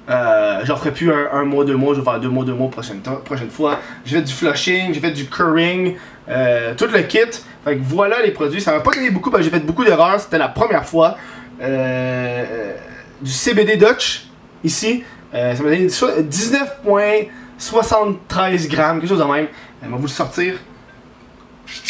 Euh, 0.10 0.62
J'en 0.64 0.78
ferai 0.78 0.90
plus 0.90 1.14
un, 1.14 1.44
mois, 1.44 1.64
deux 1.64 1.76
mois, 1.76 1.94
je 1.94 2.00
vais 2.00 2.06
faire 2.06 2.20
deux 2.20 2.30
mois, 2.30 2.44
deux 2.44 2.56
mois 2.56 2.72
prochaine, 2.72 3.02
prochaine 3.24 3.52
fois. 3.52 3.80
J'ai 4.04 4.16
fait 4.16 4.24
du 4.24 4.34
flushing, 4.34 4.96
j'ai 4.96 5.00
fait 5.00 5.12
du 5.12 5.28
curring, 5.28 5.94
euh, 6.28 6.74
tout 6.76 6.88
le 6.92 7.04
kit. 7.04 7.20
Fait 7.64 7.78
que 7.78 7.84
voilà 7.84 8.24
les 8.24 8.32
produits. 8.32 8.62
Ça 8.62 8.72
m'a 8.72 8.80
pas 8.80 8.96
donné 8.96 9.12
beaucoup 9.12 9.30
parce 9.30 9.44
que 9.44 9.50
j'ai 9.52 9.56
fait 9.56 9.64
beaucoup 9.64 9.86
d'erreurs. 9.86 10.20
C'était 10.20 10.40
la 10.40 10.50
première 10.50 10.88
fois. 10.88 11.18
Euh, 11.62 12.74
du 13.22 13.30
CBD 13.30 13.78
Dutch, 13.78 14.26
ici. 14.64 15.04
Ça 15.32 15.54
m'a 15.62 15.70
donné 15.70 15.88
so- 15.90 16.20
19,73 16.20 18.68
grammes, 18.70 19.02
quelque 19.02 19.10
chose 19.10 19.20
de 19.20 19.24
même. 19.24 19.50
On 19.86 19.90
va 19.90 19.98
vous 19.98 20.02
le 20.02 20.08
sortir. 20.08 20.56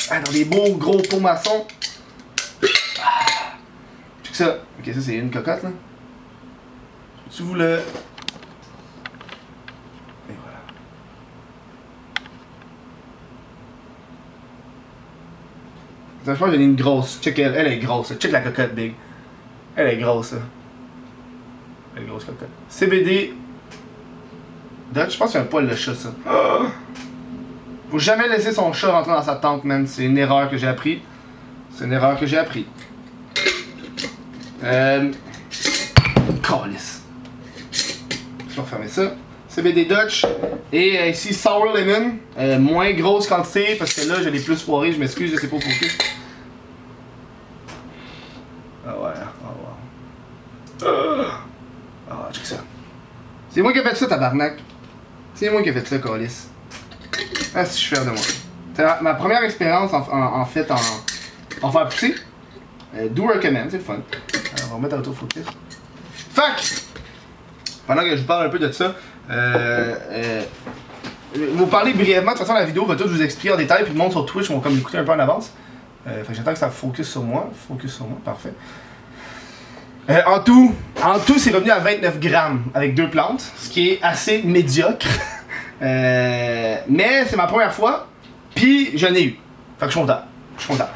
Ah, 0.09 0.19
dans 0.19 0.33
des 0.33 0.43
beaux 0.43 0.75
gros 0.75 1.01
pots 1.09 1.21
maçons. 1.21 1.65
Ça. 4.35 4.57
Ok, 4.77 4.93
ça 4.93 4.99
c'est 4.99 5.15
une 5.15 5.31
cocotte 5.31 5.63
là. 5.63 5.69
Tu 7.31 7.41
vous. 7.43 7.55
Et 7.55 7.57
voilà. 7.57 7.79
Ça, 16.25 16.33
je 16.33 16.37
pense 16.37 16.49
que 16.49 16.55
j'en 16.55 16.59
ai 16.59 16.65
une 16.65 16.75
grosse. 16.75 17.21
Check 17.21 17.39
elle, 17.39 17.55
elle 17.55 17.67
est 17.67 17.77
grosse. 17.77 18.13
Check 18.19 18.33
la 18.33 18.41
cocotte, 18.41 18.75
Big. 18.75 18.93
Elle 19.77 19.87
est 19.87 19.97
grosse. 19.99 20.35
Elle 21.95 22.03
est 22.03 22.05
grosse 22.05 22.25
cocotte. 22.25 22.49
CBD. 22.67 23.33
Dutch, 24.93 25.13
je 25.13 25.17
pense 25.17 25.31
qu'il 25.31 25.39
y 25.39 25.43
a 25.43 25.45
un 25.45 25.47
poil 25.47 25.69
de 25.69 25.75
chat, 25.75 25.95
ça. 25.95 26.09
Faut 27.89 27.99
jamais 27.99 28.27
laisser 28.27 28.51
son 28.51 28.73
chat 28.73 28.91
rentrer 28.91 29.13
dans 29.13 29.23
sa 29.23 29.35
tente, 29.35 29.63
man. 29.63 29.87
C'est 29.87 30.03
une 30.03 30.17
erreur 30.17 30.49
que 30.49 30.57
j'ai 30.57 30.67
appris. 30.67 31.01
C'est 31.71 31.85
une 31.85 31.93
erreur 31.93 32.19
que 32.19 32.25
j'ai 32.25 32.37
appris. 32.37 32.65
Euh. 34.65 35.11
Calice. 36.41 37.01
Je 37.71 38.55
vais 38.55 38.61
refermer 38.61 38.87
ça. 38.87 39.13
CBD 39.47 39.85
Dutch. 39.85 40.25
Et 40.71 40.99
euh, 40.99 41.07
ici, 41.07 41.33
Sour 41.33 41.65
Lemon. 41.73 42.15
Euh, 42.37 42.59
moins 42.59 42.91
grosse 42.93 43.27
quantité 43.27 43.75
parce 43.77 43.93
que 43.93 44.07
là, 44.07 44.21
je 44.21 44.29
l'ai 44.29 44.39
plus 44.39 44.61
foiré. 44.61 44.91
Je 44.91 44.99
m'excuse, 44.99 45.31
je 45.31 45.37
sais 45.39 45.47
pas 45.47 45.59
focus. 45.59 45.97
Ah 48.87 48.99
ouais, 48.99 49.13
ah 49.15 50.85
ouais. 50.85 51.25
Ah, 52.11 52.29
check 52.31 52.45
ça. 52.45 52.57
C'est 53.49 53.61
moi 53.61 53.71
qui 53.73 53.79
ai 53.79 53.83
fait 53.83 53.95
ça, 53.95 54.07
tabarnak. 54.07 54.57
C'est 55.33 55.49
moi 55.49 55.61
qui 55.63 55.69
ai 55.69 55.73
fait 55.73 55.87
ça, 55.87 55.97
Calice. 55.99 56.49
Ah, 57.55 57.65
si 57.65 57.73
je 57.81 57.85
suis 57.87 57.95
fier 57.95 58.05
de 58.05 58.09
moi. 58.11 58.19
C'est 58.75 59.01
ma- 59.01 59.13
première 59.13 59.43
expérience 59.43 59.93
en, 59.93 60.01
en- 60.11 60.41
en 60.41 60.45
fait 60.45 60.69
en, 60.69 60.75
en 61.61 61.71
faire 61.71 61.87
pousser. 61.87 62.15
Euh, 62.97 63.07
do 63.09 63.25
recommend, 63.27 63.65
c'est 63.69 63.77
le 63.77 63.83
fun. 63.83 63.97
On 64.75 64.79
va 64.79 64.87
remettre 64.87 65.09
autofocus. 65.09 65.45
Fuck! 66.33 66.81
Pendant 67.87 68.01
que 68.01 68.09
je 68.11 68.21
vous 68.21 68.27
parle 68.27 68.47
un 68.47 68.49
peu 68.49 68.59
de 68.59 68.69
ça, 68.71 68.93
euh, 69.29 69.95
euh, 70.11 70.41
vous 71.53 71.67
parler 71.67 71.93
brièvement, 71.93 72.33
de 72.33 72.37
toute 72.37 72.45
façon 72.45 72.59
la 72.59 72.65
vidéo 72.65 72.85
va 72.85 72.97
tout 72.97 73.07
vous 73.07 73.21
expliquer 73.21 73.53
en 73.53 73.57
détail, 73.57 73.83
puis 73.83 73.93
le 73.93 73.97
monde 73.97 74.11
sur 74.11 74.25
Twitch 74.25 74.49
vont 74.49 74.59
comme 74.59 74.77
écouter 74.77 74.97
un 74.97 75.05
peu 75.05 75.13
en 75.13 75.19
avance. 75.19 75.53
Euh, 76.07 76.23
fait 76.23 76.33
que 76.33 76.33
j'attends 76.33 76.51
que 76.51 76.59
ça 76.59 76.69
focus 76.69 77.09
sur 77.09 77.23
moi. 77.23 77.49
Focus 77.67 77.95
sur 77.95 78.05
moi, 78.05 78.17
parfait. 78.25 78.53
Euh, 80.09 80.21
en 80.27 80.39
tout, 80.39 80.75
en 81.01 81.19
tout, 81.19 81.39
c'est 81.39 81.51
revenu 81.51 81.71
à 81.71 81.79
29 81.79 82.19
grammes 82.19 82.65
avec 82.73 82.95
deux 82.95 83.09
plantes, 83.09 83.49
ce 83.57 83.69
qui 83.69 83.91
est 83.91 83.99
assez 84.03 84.41
médiocre. 84.43 85.07
Euh, 85.81 86.77
mais 86.87 87.25
c'est 87.27 87.35
ma 87.35 87.47
première 87.47 87.73
fois, 87.73 88.07
puis 88.55 88.97
j'en 88.97 89.13
ai 89.13 89.23
eu. 89.25 89.39
Fait 89.77 89.81
que 89.81 89.85
je 89.87 89.91
suis 89.91 89.99
content. 89.99 90.21
Je 90.55 90.63
suis 90.63 90.71
content. 90.71 90.87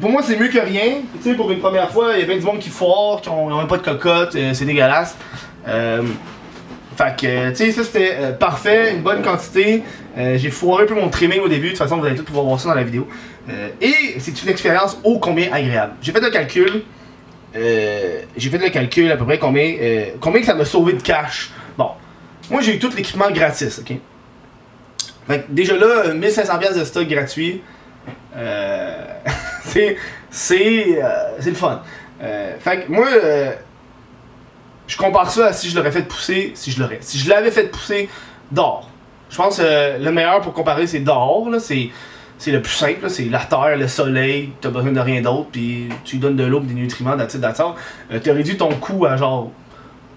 Pour 0.00 0.10
moi, 0.10 0.22
c'est 0.22 0.38
mieux 0.38 0.48
que 0.48 0.58
rien. 0.58 1.00
Tu 1.22 1.30
sais, 1.30 1.34
pour 1.34 1.50
une 1.50 1.60
première 1.60 1.90
fois, 1.90 2.14
il 2.14 2.20
y 2.20 2.22
a 2.22 2.26
bien 2.26 2.36
du 2.36 2.44
monde 2.44 2.58
qui 2.58 2.68
foire, 2.68 3.20
qui 3.20 3.28
ont, 3.28 3.48
ils 3.48 3.52
ont 3.52 3.58
même 3.58 3.66
pas 3.66 3.78
de 3.78 3.82
cocotte, 3.82 4.34
euh, 4.36 4.52
c'est 4.52 4.64
dégueulasse. 4.64 5.16
Euh, 5.66 6.02
fait 6.96 7.16
que, 7.16 7.50
tu 7.50 7.56
sais, 7.56 7.72
ça 7.72 7.84
c'était 7.84 8.16
euh, 8.18 8.32
parfait, 8.32 8.92
une 8.94 9.02
bonne 9.02 9.22
quantité. 9.22 9.82
J'ai 10.16 10.50
foiré 10.50 10.84
un 10.84 10.86
peu 10.86 10.94
mon 10.94 11.10
trimming 11.10 11.40
au 11.40 11.48
début, 11.48 11.66
de 11.66 11.70
toute 11.72 11.78
façon, 11.78 11.98
vous 11.98 12.06
allez 12.06 12.16
tout 12.16 12.24
pouvoir 12.24 12.46
voir 12.46 12.58
ça 12.58 12.70
dans 12.70 12.74
la 12.74 12.84
vidéo. 12.84 13.06
Et 13.82 14.18
c'est 14.18 14.42
une 14.42 14.48
expérience 14.48 14.98
ô 15.04 15.18
combien 15.18 15.52
agréable. 15.52 15.92
J'ai 16.00 16.10
fait 16.10 16.20
le 16.20 16.30
calcul. 16.30 16.84
J'ai 17.54 18.50
fait 18.50 18.56
le 18.56 18.70
calcul 18.70 19.12
à 19.12 19.18
peu 19.18 19.26
près 19.26 19.38
combien, 19.38 19.74
combien 20.18 20.40
que 20.40 20.46
ça 20.46 20.54
m'a 20.54 20.64
sauvé 20.64 20.94
de 20.94 21.02
cash. 21.02 21.50
Bon, 21.76 21.90
moi 22.50 22.62
j'ai 22.62 22.76
eu 22.76 22.78
tout 22.78 22.90
l'équipement 22.96 23.30
gratis, 23.30 23.78
ok? 23.78 23.98
Fait 25.26 25.40
que 25.40 25.44
déjà 25.52 25.76
là, 25.76 26.06
euh, 26.06 26.14
1500$ 26.14 26.58
piastres 26.58 26.78
de 26.78 26.84
stock 26.84 27.08
gratuit. 27.08 27.62
Euh, 28.36 29.04
c'est 29.66 29.96
euh, 31.02 31.08
c'est 31.40 31.50
le 31.50 31.56
fun. 31.56 31.82
Euh, 32.22 32.54
fait 32.58 32.84
que 32.84 32.92
moi, 32.92 33.06
euh, 33.06 33.52
je 34.86 34.96
compare 34.96 35.30
ça 35.30 35.46
à 35.46 35.52
si 35.52 35.68
je 35.68 35.76
l'aurais 35.76 35.90
fait 35.90 36.02
pousser, 36.02 36.52
si 36.54 36.70
je 36.70 36.80
l'aurais. 36.80 36.98
Si 37.00 37.18
je 37.18 37.28
l'avais 37.28 37.50
fait 37.50 37.64
pousser 37.64 38.08
dehors. 38.50 38.88
Je 39.28 39.36
pense 39.36 39.58
que 39.58 40.02
le 40.02 40.12
meilleur 40.12 40.40
pour 40.40 40.52
comparer, 40.52 40.86
c'est 40.86 41.00
dehors. 41.00 41.48
C'est 42.38 42.52
le 42.52 42.60
plus 42.60 42.72
simple, 42.72 43.08
c'est 43.08 43.24
la 43.24 43.40
terre, 43.40 43.76
le 43.78 43.88
soleil, 43.88 44.52
t'as 44.60 44.68
besoin 44.68 44.92
de 44.92 45.00
rien 45.00 45.22
d'autre, 45.22 45.48
puis 45.50 45.88
tu 46.04 46.18
donnes 46.18 46.36
de 46.36 46.44
l'eau 46.44 46.60
des 46.60 46.74
nutriments, 46.74 47.12
all. 47.12 47.20
Euh, 47.22 48.18
t'as 48.22 48.32
réduit 48.34 48.58
ton 48.58 48.68
coût 48.74 49.06
à 49.06 49.16
genre. 49.16 49.50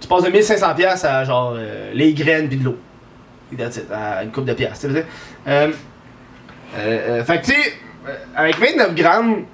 Tu 0.01 0.07
passes 0.07 0.23
de 0.23 0.29
1500$ 0.29 0.75
piastres 0.75 1.05
à 1.05 1.23
genre 1.23 1.55
les 1.93 2.13
graines 2.13 2.47
puis 2.47 2.57
de 2.57 2.65
l'eau. 2.65 2.77
À 3.91 4.23
une 4.23 4.31
coupe 4.31 4.45
de 4.45 4.53
piastres. 4.53 4.85
Euh, 5.47 5.71
euh, 6.77 7.23
fait 7.23 7.41
que 7.41 7.45
tu 7.45 7.51
sais, 7.53 7.73
avec 8.35 8.57
29 8.59 8.95
grammes, 8.95 9.45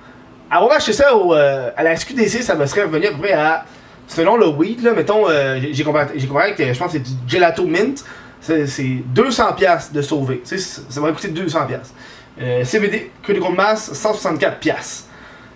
avoir 0.49 0.73
acheté 0.77 0.93
ça 0.93 1.15
au, 1.15 1.33
euh, 1.33 1.71
à 1.75 1.83
la 1.83 1.95
SQDC, 1.95 2.41
ça 2.43 2.55
me 2.55 2.65
serait 2.65 2.83
revenu 2.83 3.07
à 3.07 3.11
peu 3.11 3.17
près 3.17 3.33
à. 3.33 3.65
Selon 4.07 4.37
le 4.37 4.47
weed, 4.47 4.83
là, 4.83 4.93
mettons, 4.93 5.27
euh, 5.27 5.59
j'ai 5.71 5.83
comparé, 5.83 6.19
comparé 6.27 6.49
avec, 6.49 6.59
euh, 6.59 6.73
je 6.73 6.77
pense 6.77 6.91
que 6.91 6.99
c'est 6.99 7.03
du 7.03 7.11
gelato 7.27 7.65
mint, 7.65 8.05
c'est 8.39 8.67
c'est 8.67 9.01
200$ 9.15 9.55
piastres 9.55 9.93
de 9.93 10.01
sauver. 10.03 10.43
Ça 10.45 10.99
m'aurait 10.99 11.13
coûté 11.13 11.29
200$. 11.29 11.65
piastres. 11.65 11.95
Euh, 12.39 12.63
CBD, 12.63 13.11
critical 13.23 13.53
mass, 13.53 13.91
164$. 13.93 14.59
piastres. 14.59 15.05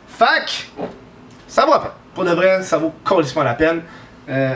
Fac, 0.08 0.68
ça 1.48 1.66
vaut 1.66 1.74
la 1.74 1.80
peine. 1.80 1.92
Pour 2.16 2.26
de 2.26 2.32
vrai, 2.32 2.64
ça 2.64 2.78
vaut 2.78 2.94
complètement 3.06 3.44
la 3.44 3.54
peine. 3.54 3.82
Euh, 4.30 4.56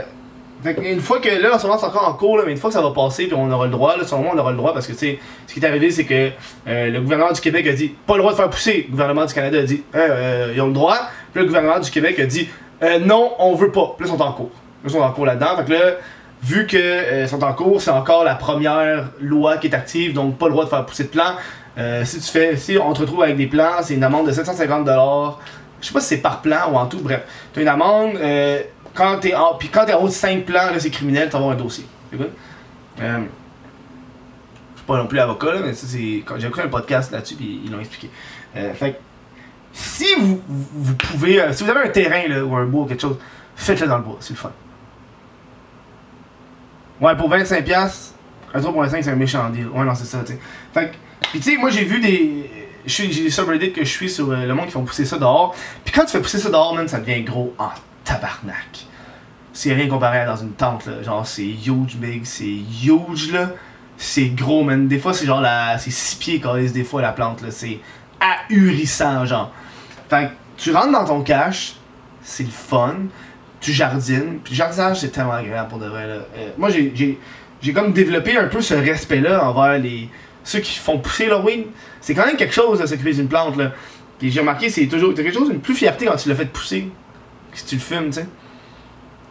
fait 0.64 0.80
une 0.84 1.02
fois 1.02 1.20
que 1.20 1.30
là, 1.30 1.56
en 1.56 1.60
ce 1.60 1.68
moment, 1.68 1.78
c'est 1.78 1.86
encore 1.86 2.08
en 2.08 2.14
cours, 2.14 2.38
là, 2.38 2.44
mais 2.46 2.52
une 2.52 2.58
fois 2.58 2.70
que 2.70 2.76
ça 2.76 2.82
va 2.82 2.92
passer, 2.92 3.26
puis 3.26 3.36
on 3.36 3.52
aura 3.52 3.66
le 3.66 3.72
droit, 3.72 3.98
là, 3.98 4.04
moment, 4.12 4.32
on 4.34 4.38
aura 4.38 4.52
le 4.52 4.58
droit 4.58 4.74
parce 4.74 4.88
que, 4.88 4.94
tu 4.94 5.00
sais, 5.00 5.20
ce 5.48 5.54
qui 5.54 5.60
est 5.60 5.66
arrivé, 5.66 5.92
c'est 5.92 6.06
que 6.06 6.32
euh, 6.68 6.90
le 6.90 7.02
gouvernement 7.02 7.32
du 7.32 7.42
Québec 7.42 7.68
a 7.68 7.74
dit 7.74 7.94
pas 8.06 8.14
le 8.14 8.20
droit 8.20 8.32
de 8.32 8.38
faire 8.38 8.50
pousser. 8.50 8.86
Le 8.88 8.92
gouvernement 8.92 9.26
du 9.26 9.34
Canada 9.34 9.60
a 9.60 9.64
dit 9.64 9.84
euh, 9.96 10.08
euh, 10.10 10.54
ils 10.56 10.62
ont 10.62 10.68
le 10.68 10.74
droit. 10.74 10.98
Puis 11.32 11.42
le 11.42 11.48
gouvernement 11.48 11.80
du 11.80 11.90
Québec 11.92 12.20
a 12.20 12.26
dit 12.26 12.48
euh, 12.84 13.00
non, 13.00 13.34
on 13.40 13.56
veut 13.56 13.72
pas. 13.72 13.96
Puis 13.98 14.06
là, 14.06 14.14
ils 14.14 14.18
sont 14.18 14.24
en 14.24 14.32
cours. 14.34 14.52
Ils 14.84 14.90
sont 14.90 15.00
en 15.00 15.12
cours 15.12 15.26
là-dedans. 15.26 15.58
Fait 15.58 15.66
que 15.66 15.72
là, 15.72 15.80
vu 16.42 16.68
que 16.68 16.78
euh, 16.78 17.24
ils 17.24 17.30
sont 17.30 17.44
en 17.44 17.54
cours, 17.54 17.82
c'est 17.82 17.92
encore 17.92 18.24
la 18.24 18.36
première 18.36 19.10
loi 19.22 19.58
qui 19.58 19.68
est 19.68 19.76
active, 19.76 20.14
donc 20.14 20.38
pas 20.38 20.48
le 20.48 20.52
droit 20.52 20.66
de 20.66 20.70
faire 20.70 20.86
pousser 20.86 21.06
de. 21.06 21.10
Euh, 21.78 22.06
si 22.06 22.20
tu 22.20 22.30
fais, 22.30 22.56
si 22.56 22.78
on 22.78 22.94
te 22.94 23.00
retrouve 23.00 23.24
avec 23.24 23.38
des 23.38 23.48
plants, 23.48 23.82
c'est 23.82 23.96
une 23.96 24.04
amende 24.04 24.28
de 24.28 24.32
750 24.32 24.88
Je 25.82 25.88
sais 25.88 25.94
pas 25.94 26.00
si 26.02 26.08
c'est 26.08 26.18
par 26.18 26.42
plan 26.42 26.72
ou 26.72 26.76
en 26.76 26.86
tout, 26.86 27.00
bref. 27.00 27.22
T'as 27.54 27.62
une 27.62 27.68
amende, 27.68 28.20
quand 28.94 29.20
t'es 29.20 29.34
en, 29.34 29.56
puis 29.56 29.70
quand 29.70 29.86
t'es 29.86 29.94
en 29.94 30.02
haut 30.04 30.08
de 30.08 30.14
5 30.14 30.46
plans, 30.46 30.72
là 30.72 30.80
c'est 30.80 30.90
criminel, 30.90 31.30
t'as 31.30 31.40
un 31.40 31.56
dossier. 31.56 31.86
Good? 32.14 32.30
Euh, 33.02 33.20
je 34.74 34.78
suis 34.78 34.86
pas 34.86 34.98
non 34.98 35.08
plus 35.08 35.20
avocat, 35.20 35.54
là, 35.54 35.60
mais 35.64 35.74
ça 35.74 35.88
c'est. 35.88 36.24
J'ai 36.38 36.48
écouté 36.48 36.64
un 36.64 36.70
podcast 36.70 37.12
là-dessus, 37.12 37.36
puis 37.36 37.62
ils 37.66 37.72
l'ont 37.72 37.80
expliqué. 37.80 38.10
Euh, 38.56 38.74
si 39.74 40.06
vous, 40.20 40.42
vous, 40.48 40.96
pouvez, 40.96 41.42
euh, 41.42 41.52
si 41.52 41.64
vous 41.64 41.70
avez 41.70 41.82
un 41.82 41.90
terrain 41.90 42.28
là, 42.28 42.46
ou 42.46 42.56
un 42.56 42.66
bois 42.66 42.84
ou 42.84 42.86
quelque 42.86 43.02
chose, 43.02 43.18
faites-le 43.56 43.88
dans 43.88 43.98
le 43.98 44.04
bois, 44.04 44.18
c'est 44.20 44.34
le 44.34 44.38
fun. 44.38 44.52
Ouais, 47.02 47.16
pour 47.16 47.30
25$, 47.30 48.12
un 48.54 48.60
3.5 48.60 49.02
c'est 49.02 49.10
un 49.10 49.16
méchant 49.16 49.50
deal. 49.50 49.68
Ouais, 49.68 49.84
non, 49.84 49.96
c'est 49.96 50.06
ça, 50.06 50.20
tu 50.20 50.34
sais. 50.34 50.40
Fait 50.74 50.92
que, 50.92 51.32
pis 51.32 51.40
tu 51.40 51.52
sais, 51.52 51.58
moi 51.58 51.70
j'ai 51.70 51.84
vu 51.84 52.00
des. 52.00 52.50
J'ai 52.86 53.08
des 53.08 53.30
subreddits 53.30 53.72
que 53.72 53.86
je 53.86 53.90
suis 53.90 54.10
sur 54.10 54.30
euh, 54.30 54.46
le 54.46 54.54
monde 54.54 54.66
qui 54.66 54.74
font 54.74 54.84
pousser 54.84 55.06
ça 55.06 55.18
dehors. 55.18 55.56
Puis 55.86 55.94
quand 55.94 56.04
tu 56.04 56.12
fais 56.12 56.20
pousser 56.20 56.38
ça 56.38 56.50
dehors, 56.50 56.76
man, 56.76 56.88
ça 56.88 57.00
devient 57.00 57.24
gros 57.24 57.56
C'est 59.54 59.74
rien 59.74 59.88
comparé 59.88 60.20
à 60.20 60.26
dans 60.26 60.36
une 60.36 60.54
tente, 60.54 60.86
là. 60.88 61.04
Genre, 61.04 61.26
c'est 61.28 61.44
huge, 61.46 61.96
big, 61.98 62.26
c'est 62.26 62.46
huge, 62.84 63.32
là. 63.32 63.50
C'est 63.98 64.30
gros, 64.30 64.64
man. 64.64 64.88
Des 64.88 64.98
fois, 65.00 65.14
c'est 65.14 65.26
genre 65.26 65.42
la. 65.42 65.78
C'est 65.78 65.92
6 65.92 66.16
pieds 66.16 66.40
quand 66.40 66.56
des 66.56 66.84
fois 66.84 67.02
la 67.02 67.12
plante, 67.12 67.42
là. 67.42 67.52
C'est 67.52 67.80
ahurissant, 68.20 69.26
genre. 69.26 69.52
Fait 70.10 70.26
que 70.28 70.32
tu 70.58 70.72
rentres 70.72 70.92
dans 70.92 71.06
ton 71.06 71.22
cache, 71.22 71.76
c'est 72.22 72.44
le 72.44 72.50
fun. 72.50 72.96
Tu 73.60 73.72
jardines. 73.72 74.40
Puis 74.44 74.54
le 74.54 74.58
jardinage, 74.58 75.00
c'est 75.00 75.10
tellement 75.10 75.34
agréable 75.34 75.70
pour 75.70 75.80
de 75.80 75.88
vrai, 75.88 76.08
là. 76.08 76.14
Euh, 76.36 76.50
moi, 76.58 76.70
j'ai- 76.70 77.18
j'ai 77.62 77.74
comme 77.74 77.94
développé 77.94 78.36
un 78.38 78.48
peu 78.48 78.62
ce 78.62 78.74
respect-là 78.74 79.46
envers 79.48 79.80
les 79.80 80.10
ceux 80.44 80.60
qui 80.60 80.78
font 80.78 80.98
pousser 81.00 81.28
leur 81.28 81.46
weed. 81.46 81.66
C'est 82.02 82.14
quand 82.14 82.26
même 82.26 82.36
quelque 82.36 82.54
chose 82.54 82.80
de 82.82 82.86
s'occuper 82.86 83.14
d'une 83.14 83.30
plante, 83.30 83.56
là. 83.56 83.72
Puis 84.20 84.32
j'ai 84.32 84.42
remarqué, 84.42 84.70
c'est 84.70 84.88
toujours 84.88 85.14
quelque 85.14 85.32
chose, 85.32 85.50
une 85.50 85.60
plus 85.62 85.74
fierté 85.76 86.06
quand 86.06 86.16
tu 86.18 86.28
le 86.28 86.36
fais 86.36 86.46
pousser 86.46 86.90
si 87.54 87.66
tu 87.66 87.76
le 87.76 87.82
fumes, 87.82 88.08
tu 88.08 88.14
sais. 88.14 88.28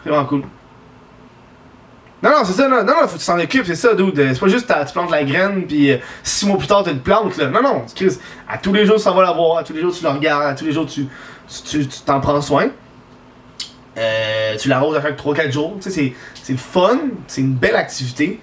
C'est 0.03 0.11
vraiment 0.11 0.25
cool. 0.27 0.43
Non, 2.23 2.31
non, 2.31 2.45
c'est 2.45 2.53
ça, 2.53 2.69
non, 2.69 2.85
non, 2.85 2.93
faut 3.09 3.17
que 3.17 3.21
tu 3.21 3.27
t'en 3.27 3.39
occupes, 3.41 3.67
c'est 3.67 3.75
ça, 3.75 3.95
dude. 3.95 4.15
C'est 4.17 4.39
pas 4.39 4.47
juste 4.49 4.67
tu 4.87 4.93
plantes 4.93 5.11
la 5.11 5.25
graine, 5.25 5.67
puis 5.67 5.91
euh, 5.91 5.97
six 6.23 6.47
mois 6.47 6.57
plus 6.57 6.69
tard, 6.69 6.85
t'as 6.85 6.93
une 6.93 7.01
plante, 7.01 7.37
là. 7.37 7.49
Non, 7.49 7.63
non, 7.63 7.85
Chris, 7.97 8.17
à 8.49 8.59
tous 8.59 8.73
les 8.73 8.87
jours, 8.87 9.01
ça 9.01 9.11
va 9.11 9.23
la 9.23 9.33
voir, 9.33 9.59
à 9.59 9.65
tous 9.65 9.73
les 9.73 9.81
jours, 9.81 9.93
tu 9.93 10.05
la 10.05 10.13
regardes, 10.13 10.45
à 10.47 10.55
tous 10.55 10.65
les 10.65 10.73
jours, 10.73 10.87
tu 10.87 11.07
tu 11.49 11.63
tu- 11.81 11.87
tu 11.89 12.01
t'en 12.03 12.21
prends 12.21 12.41
soin. 12.41 12.69
Euh, 13.99 14.57
tu 14.57 14.69
l'arroses 14.69 14.97
à 14.97 15.03
chaque 15.03 15.17
3-4 15.17 15.53
jours, 15.53 15.75
tu 15.83 15.91
sais, 15.91 16.15
c'est- 16.45 16.53
le 16.53 16.59
fun, 16.59 16.99
c'est 17.27 17.41
une 17.43 17.55
belle 17.55 17.77
activité. 17.77 18.41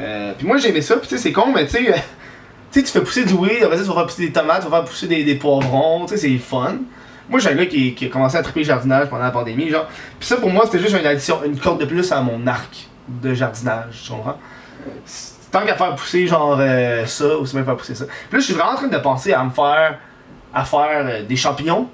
Euh, 0.00 0.32
puis 0.36 0.46
moi, 0.46 0.58
j'aimais 0.58 0.80
ça, 0.82 0.96
puis 0.96 1.08
tu 1.08 1.16
sais, 1.16 1.22
c'est 1.22 1.32
con, 1.32 1.52
mais 1.54 1.64
tu 1.66 1.72
sais, 1.72 1.84
tu 2.70 2.80
sais, 2.80 2.82
tu 2.84 2.92
fais 2.92 3.00
pousser 3.00 3.24
du 3.24 3.32
weed, 3.34 3.62
après 3.64 3.78
ça, 3.78 3.82
tu 3.82 3.88
vas 3.88 3.94
faire 3.94 4.06
pousser 4.06 4.26
des 4.26 4.32
tomates, 4.32 4.62
tu 4.62 4.68
vas 4.68 4.76
faire 4.78 4.84
pousser 4.88 5.08
des, 5.08 5.24
des 5.24 5.34
poivrons, 5.36 6.04
tu 6.06 6.14
sais, 6.14 6.20
c'est 6.28 6.38
fun. 6.38 6.76
Moi, 7.32 7.40
j'ai 7.40 7.48
un 7.48 7.54
gars 7.54 7.64
qui, 7.64 7.96
a 7.98 8.08
commencé 8.08 8.36
à 8.36 8.42
triper 8.42 8.60
le 8.60 8.66
jardinage 8.66 9.08
pendant 9.08 9.22
la 9.22 9.30
pandémie, 9.30 9.70
genre. 9.70 9.88
Puis 10.20 10.28
ça, 10.28 10.36
pour 10.36 10.50
moi, 10.50 10.66
c'était 10.66 10.80
juste 10.80 10.94
une 10.94 11.06
addition, 11.06 11.42
une 11.42 11.58
corde 11.58 11.80
de 11.80 11.86
plus 11.86 12.12
à 12.12 12.20
mon 12.20 12.46
arc 12.46 12.88
de 13.08 13.32
jardinage, 13.32 14.02
tu 14.04 14.12
comprends? 14.12 14.36
Tant 15.50 15.64
qu'à 15.64 15.74
faire 15.74 15.94
pousser, 15.94 16.26
genre, 16.26 16.58
euh, 16.60 17.06
ça, 17.06 17.38
ou 17.38 17.46
c'est 17.46 17.56
même 17.56 17.64
faire 17.64 17.78
pousser 17.78 17.94
ça. 17.94 18.04
Puis 18.04 18.32
là, 18.32 18.38
je 18.38 18.44
suis 18.44 18.52
vraiment 18.52 18.72
en 18.72 18.74
train 18.74 18.88
de 18.88 18.98
penser 18.98 19.32
à 19.32 19.42
me 19.44 19.48
faire, 19.48 19.98
à 20.52 20.64
faire 20.66 21.06
euh, 21.06 21.22
des 21.22 21.36
champignons. 21.36 21.88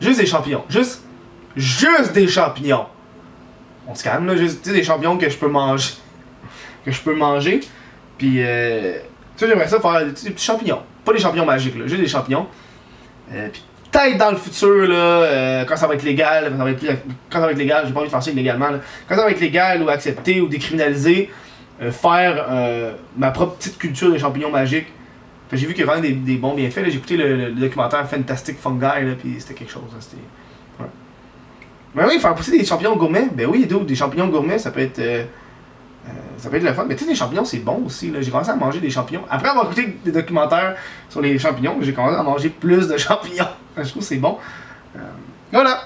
Juste 0.00 0.20
des 0.20 0.26
champignons. 0.26 0.62
Juste, 0.68 1.02
juste 1.56 2.12
des 2.12 2.28
champignons. 2.28 2.86
On 3.88 3.94
se 3.96 4.04
calme, 4.04 4.24
là. 4.24 4.36
Juste, 4.36 4.64
des 4.68 4.84
champignons 4.84 5.18
que 5.18 5.28
je 5.28 5.36
peux 5.36 5.48
manger. 5.48 5.94
Que 6.84 6.92
je 6.92 7.00
peux 7.00 7.16
manger. 7.16 7.58
Puis, 8.16 8.36
euh, 8.40 9.00
tu 9.36 9.44
sais, 9.44 9.48
j'aimerais 9.48 9.66
ça 9.66 9.80
faire 9.80 10.06
des 10.06 10.12
petits 10.12 10.44
champignons. 10.44 10.82
Pas 11.06 11.12
des 11.12 11.20
champignons 11.20 11.46
magiques, 11.46 11.78
là. 11.78 11.86
Juste 11.86 12.02
des 12.02 12.08
champignons. 12.08 12.48
Euh, 13.32 13.48
puis, 13.52 13.62
peut-être 13.92 14.18
dans 14.18 14.32
le 14.32 14.36
futur, 14.36 14.88
là, 14.88 14.94
euh, 14.94 15.64
quand 15.64 15.76
ça 15.76 15.86
va 15.86 15.94
être 15.94 16.02
légal, 16.02 16.50
quand 16.50 16.58
ça 16.58 16.64
va 17.46 17.52
être, 17.52 17.58
légal, 17.58 17.84
j'ai 17.86 17.92
pas 17.92 18.00
envie 18.00 18.08
de 18.08 18.10
faire 18.10 18.22
ça 18.22 18.30
illégalement, 18.32 18.70
là. 18.70 18.80
Quand 19.08 19.14
ça 19.14 19.22
va 19.22 19.30
être 19.30 19.40
légal 19.40 19.82
ou 19.84 19.88
accepté 19.88 20.40
ou 20.40 20.48
décriminalisé, 20.48 21.30
euh, 21.80 21.92
faire 21.92 22.96
ma 23.16 23.30
propre 23.30 23.56
petite 23.56 23.78
culture 23.78 24.10
des 24.12 24.18
champignons 24.18 24.50
magiques. 24.50 24.88
J'ai 25.52 25.68
vu 25.68 25.74
qu'il 25.74 25.84
y 25.84 25.88
a 25.88 25.92
vraiment 25.92 26.02
des, 26.02 26.12
des 26.12 26.36
bons 26.38 26.54
bienfaits. 26.54 26.86
J'ai 26.86 26.96
écouté 26.96 27.16
le, 27.16 27.52
documentaire 27.52 28.08
Fantastic 28.08 28.58
Fungi, 28.58 28.80
là, 28.80 29.14
puis 29.16 29.36
c'était 29.38 29.54
quelque 29.54 29.70
chose. 29.70 29.84
C'était. 30.00 30.16
Ouais. 30.80 30.88
Mais 31.94 32.04
oui, 32.04 32.18
faire 32.18 32.34
pousser 32.34 32.58
des 32.58 32.64
champignons 32.64 32.96
gourmets. 32.96 33.28
Ben 33.32 33.46
oui, 33.46 33.64
des 33.64 33.94
champignons 33.94 34.26
gourmets, 34.26 34.58
ça 34.58 34.72
peut 34.72 34.80
être. 34.80 35.00
Ça 36.38 36.50
peut 36.50 36.56
être 36.56 36.62
le 36.64 36.72
fun. 36.72 36.84
Mais 36.86 36.94
tu 36.96 37.04
sais, 37.04 37.10
les 37.10 37.16
champignons, 37.16 37.44
c'est 37.44 37.58
bon 37.58 37.82
aussi. 37.86 38.10
là. 38.10 38.20
J'ai 38.20 38.30
commencé 38.30 38.50
à 38.50 38.56
manger 38.56 38.80
des 38.80 38.90
champignons. 38.90 39.24
Après 39.30 39.48
avoir 39.48 39.64
écouté 39.66 39.98
des 40.04 40.12
documentaires 40.12 40.76
sur 41.08 41.20
les 41.20 41.38
champignons, 41.38 41.76
j'ai 41.80 41.92
commencé 41.92 42.16
à 42.16 42.22
manger 42.22 42.50
plus 42.50 42.88
de 42.88 42.96
champignons. 42.96 43.48
Je 43.76 43.82
trouve 43.82 44.02
que 44.02 44.08
c'est 44.08 44.16
bon. 44.16 44.38
Euh, 44.96 45.00
voilà. 45.52 45.82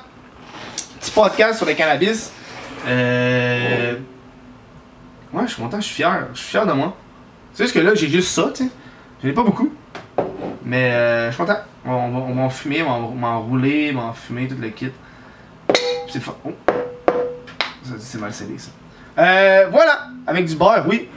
Petit 1.00 1.10
podcast 1.10 1.56
sur 1.58 1.66
le 1.66 1.74
cannabis. 1.74 2.32
Euh. 2.86 3.96
Ouais, 5.32 5.42
je 5.46 5.52
suis 5.52 5.62
content, 5.62 5.80
je 5.80 5.86
suis 5.86 5.94
fier. 5.96 6.26
Je 6.34 6.38
suis 6.38 6.48
fier 6.50 6.66
de 6.66 6.72
moi. 6.72 6.96
C'est 7.52 7.64
juste 7.64 7.74
que 7.74 7.80
là, 7.80 7.94
j'ai 7.94 8.08
juste 8.08 8.28
ça, 8.28 8.50
tu 8.54 8.64
sais. 8.64 8.70
J'en 9.22 9.28
ai 9.28 9.32
pas 9.32 9.42
beaucoup. 9.44 9.72
Mais 10.64 10.92
euh, 10.92 11.30
je 11.30 11.34
suis 11.34 11.44
content. 11.44 11.58
On, 11.84 11.90
va, 12.10 12.18
on 12.18 12.34
va 12.34 12.42
en 12.42 12.50
fumer, 12.50 12.82
on 12.82 13.08
va 13.08 13.14
m'enrouler, 13.14 13.92
m'en 13.92 14.12
fumer, 14.12 14.48
tout 14.48 14.56
le 14.60 14.68
kit. 14.68 14.90
C'est 16.08 16.16
le 16.16 16.20
fun. 16.20 16.34
Oh. 16.44 16.50
Ça, 17.84 17.94
C'est 17.98 18.18
mal 18.18 18.32
scellé, 18.32 18.58
ça. 18.58 18.70
Euh, 19.18 19.66
voilà, 19.70 20.08
avec 20.26 20.46
du 20.46 20.54
beurre, 20.54 20.84
oui. 20.86 21.08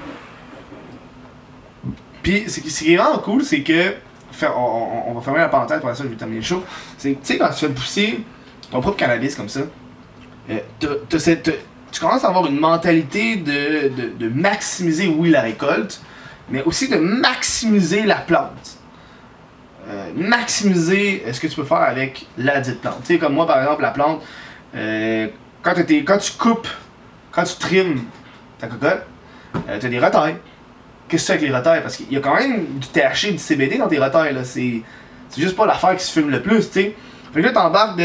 Puis 2.21 2.45
ce 2.47 2.59
qui 2.59 2.93
est 2.93 2.97
vraiment 2.97 3.19
cool, 3.19 3.43
c'est 3.43 3.61
que. 3.61 3.95
On, 4.41 5.13
va 5.13 5.21
fermer 5.21 5.39
la 5.39 5.47
parenthèse 5.47 5.79
pour 5.79 5.95
ça, 5.95 6.03
je 6.03 6.09
vais 6.09 6.15
terminer 6.15 6.39
le 6.39 6.45
show. 6.45 6.63
C'est 6.97 7.13
que, 7.13 7.19
tu 7.19 7.33
sais, 7.33 7.37
quand 7.37 7.49
tu 7.49 7.67
fais 7.67 7.69
pousser 7.69 8.19
ton 8.71 8.81
propre 8.81 8.97
cannabis 8.97 9.35
comme 9.35 9.47
ça, 9.47 9.61
euh, 10.49 10.59
tu 10.79 11.99
commences 11.99 12.23
à 12.23 12.29
avoir 12.29 12.47
une 12.47 12.59
mentalité 12.59 13.35
de, 13.35 13.91
de, 14.17 14.29
maximiser, 14.29 15.07
oui, 15.07 15.29
la 15.29 15.41
récolte, 15.41 16.01
mais 16.49 16.63
aussi 16.63 16.89
de 16.89 16.97
maximiser 16.97 18.03
la 18.03 18.15
plante. 18.15 18.77
Euh, 19.87 20.11
maximiser 20.15 21.23
ce 21.31 21.39
que 21.39 21.47
tu 21.47 21.55
peux 21.55 21.65
faire 21.65 21.77
avec 21.77 22.25
la 22.37 22.59
dite 22.59 22.81
plante. 22.81 23.01
Tu 23.01 23.13
sais, 23.13 23.19
comme 23.19 23.33
moi, 23.33 23.45
par 23.45 23.61
exemple, 23.61 23.83
la 23.83 23.91
plante, 23.91 24.23
euh, 24.75 25.27
quand, 25.61 25.73
quand 25.77 26.17
tu 26.17 26.31
coupes, 26.33 26.67
quand 27.33 27.43
tu 27.43 27.55
trimes 27.57 28.01
ta 28.59 28.67
cocotte, 28.67 29.03
euh, 29.69 29.79
tu 29.79 29.85
as 29.85 29.89
des 29.89 29.99
retailles. 29.99 30.35
Qu'est-ce 31.07 31.27
que 31.27 31.33
tu 31.33 31.39
fais 31.39 31.45
avec 31.45 31.49
les 31.49 31.55
retailles? 31.55 31.81
Parce 31.81 31.97
qu'il 31.97 32.11
y 32.11 32.17
a 32.17 32.19
quand 32.19 32.35
même 32.35 32.65
du 32.79 32.87
THC 32.87 33.31
du 33.31 33.37
CBD 33.37 33.77
dans 33.77 33.87
tes 33.87 33.99
retailles. 33.99 34.33
là. 34.33 34.43
C'est 34.43 34.81
juste 35.37 35.55
pas 35.55 35.65
l'affaire 35.65 35.95
qui 35.95 36.03
se 36.05 36.11
fume 36.11 36.29
le 36.29 36.41
plus, 36.41 36.69
tu. 36.71 36.79
Fait 36.81 36.93
que 37.33 37.39
là, 37.39 37.51
t'embarques 37.51 37.99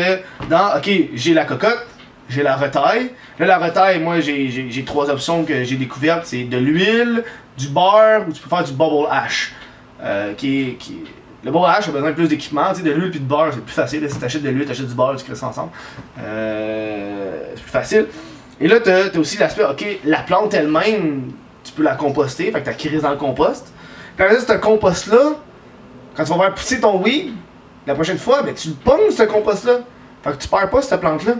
dans, 0.48 0.76
ok, 0.78 0.90
j'ai 1.14 1.34
la 1.34 1.44
cocotte, 1.44 1.86
j'ai 2.30 2.42
la 2.42 2.56
retaille. 2.56 3.10
Là, 3.38 3.46
la 3.46 3.58
retaille, 3.58 4.00
moi, 4.00 4.20
j'ai- 4.20 4.84
trois 4.86 5.10
options 5.10 5.44
que 5.44 5.64
j'ai 5.64 5.76
découvertes. 5.76 6.24
C'est 6.26 6.44
de 6.44 6.56
l'huile, 6.56 7.24
du 7.56 7.68
beurre, 7.68 8.24
ou 8.28 8.32
tu 8.32 8.40
peux 8.42 8.48
faire 8.48 8.64
du 8.64 8.72
bubble 8.72 9.06
ash. 9.10 9.52
Euh, 10.02 10.32
qui. 10.34 10.76
Qui... 10.78 11.04
Le 11.44 11.52
bubble 11.52 11.66
ash 11.66 11.88
a 11.88 11.92
besoin 11.92 12.10
de 12.10 12.14
plus 12.14 12.28
d'équipement. 12.28 12.72
De 12.72 12.90
l'huile 12.90 13.10
puis 13.10 13.20
de 13.20 13.24
beurre, 13.26 13.50
c'est 13.52 13.64
plus 13.64 13.72
facile. 13.74 14.10
Si 14.10 14.18
t'achètes 14.18 14.42
de 14.42 14.48
l'huile, 14.50 14.66
t'achètes 14.66 14.88
du 14.88 14.94
beurre, 14.94 15.14
tu 15.16 15.24
crées 15.24 15.34
ça 15.36 15.48
ensemble. 15.48 15.70
Euh, 16.20 17.52
c'est 17.54 17.62
plus 17.62 17.70
facile. 17.70 18.06
Et 18.60 18.68
là, 18.68 18.80
t'as 18.80 19.06
as 19.06 19.18
aussi 19.18 19.38
l'aspect, 19.38 19.64
ok, 19.64 19.84
la 20.04 20.20
plante 20.20 20.54
elle-même, 20.54 21.32
tu 21.62 21.72
peux 21.72 21.82
la 21.82 21.94
composter, 21.94 22.50
fait 22.50 22.60
que 22.60 22.64
t'as 22.64 22.74
crise 22.74 23.02
dans 23.02 23.10
le 23.10 23.16
compost. 23.16 23.72
Puis 24.16 24.24
après 24.24 24.40
ce 24.40 24.52
compost-là, 24.52 25.32
quand 26.16 26.24
tu 26.24 26.30
vas 26.30 26.38
faire 26.38 26.54
pousser 26.54 26.80
ton 26.80 27.00
weed, 27.00 27.32
la 27.86 27.94
prochaine 27.94 28.18
fois, 28.18 28.42
ben, 28.42 28.54
tu 28.54 28.68
le 28.68 28.74
pognes, 28.74 29.10
ce 29.10 29.22
compost-là. 29.22 29.78
Fait 30.22 30.32
que 30.32 30.36
tu 30.36 30.48
perds 30.48 30.70
pas 30.70 30.82
cette 30.82 31.00
plante-là. 31.00 31.34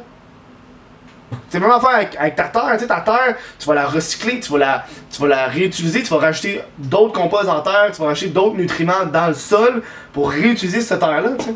C'est 1.50 1.60
même 1.60 1.70
affaire 1.70 1.90
avec, 1.90 2.16
avec 2.16 2.36
ta 2.36 2.44
terre, 2.44 2.70
tu 2.74 2.80
sais, 2.80 2.86
ta 2.86 3.00
terre, 3.00 3.36
tu 3.58 3.66
vas 3.66 3.74
la 3.74 3.86
recycler, 3.86 4.40
tu 4.40 4.52
vas 4.52 4.58
la, 4.58 4.86
tu 5.10 5.20
vas 5.20 5.28
la 5.28 5.46
réutiliser, 5.46 6.02
tu 6.02 6.08
vas 6.08 6.18
rajouter 6.18 6.62
d'autres 6.78 7.12
composts 7.12 7.48
en 7.48 7.60
terre, 7.60 7.90
tu 7.92 8.00
vas 8.00 8.08
rajouter 8.08 8.30
d'autres 8.30 8.56
nutriments 8.56 9.04
dans 9.12 9.28
le 9.28 9.34
sol 9.34 9.82
pour 10.12 10.30
réutiliser 10.30 10.80
cette 10.80 11.00
terre-là, 11.00 11.30
tu 11.38 11.44
sais. 11.44 11.54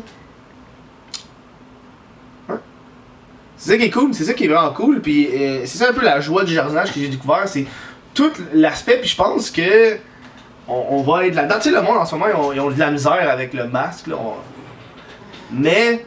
Hein? 2.49 2.59
C'est 3.63 3.71
ça 3.71 3.77
qui 3.77 3.85
est 3.85 3.91
cool, 3.91 4.13
c'est 4.13 4.25
ça 4.25 4.33
qui 4.33 4.43
est 4.43 4.47
vraiment 4.49 4.73
cool, 4.73 4.99
puis 4.99 5.25
euh, 5.25 5.61
c'est 5.63 5.77
ça 5.77 5.89
un 5.89 5.93
peu 5.93 6.03
la 6.03 6.19
joie 6.19 6.43
du 6.43 6.53
jardinage 6.53 6.91
que 6.91 6.99
j'ai 6.99 7.07
découvert, 7.07 7.47
c'est 7.47 7.65
tout 8.13 8.29
l'aspect, 8.53 8.97
puis 8.97 9.07
je 9.07 9.15
pense 9.15 9.49
que 9.49 9.99
on, 10.67 11.01
va 11.01 11.25
être 11.25 11.35
là-dedans. 11.35 11.55
Tu 11.61 11.69
sais, 11.69 11.71
le 11.71 11.81
monde 11.81 11.95
en 11.95 12.05
ce 12.05 12.13
moment, 12.13 12.25
ils 12.53 12.59
ont, 12.59 12.69
de 12.69 12.77
la 12.77 12.91
misère 12.91 13.29
avec 13.29 13.53
le 13.53 13.69
masque, 13.69 14.07
là, 14.07 14.17
mais 15.49 16.05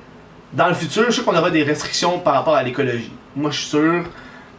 dans 0.53 0.69
le 0.69 0.75
futur, 0.75 1.07
je 1.07 1.12
sais 1.12 1.23
qu'on 1.23 1.35
aura 1.35 1.51
des 1.51 1.62
restrictions 1.62 2.19
par 2.19 2.35
rapport 2.35 2.55
à 2.55 2.62
l'écologie. 2.62 3.14
Moi, 3.35 3.51
je 3.51 3.59
suis 3.61 3.69
sûr. 3.69 4.05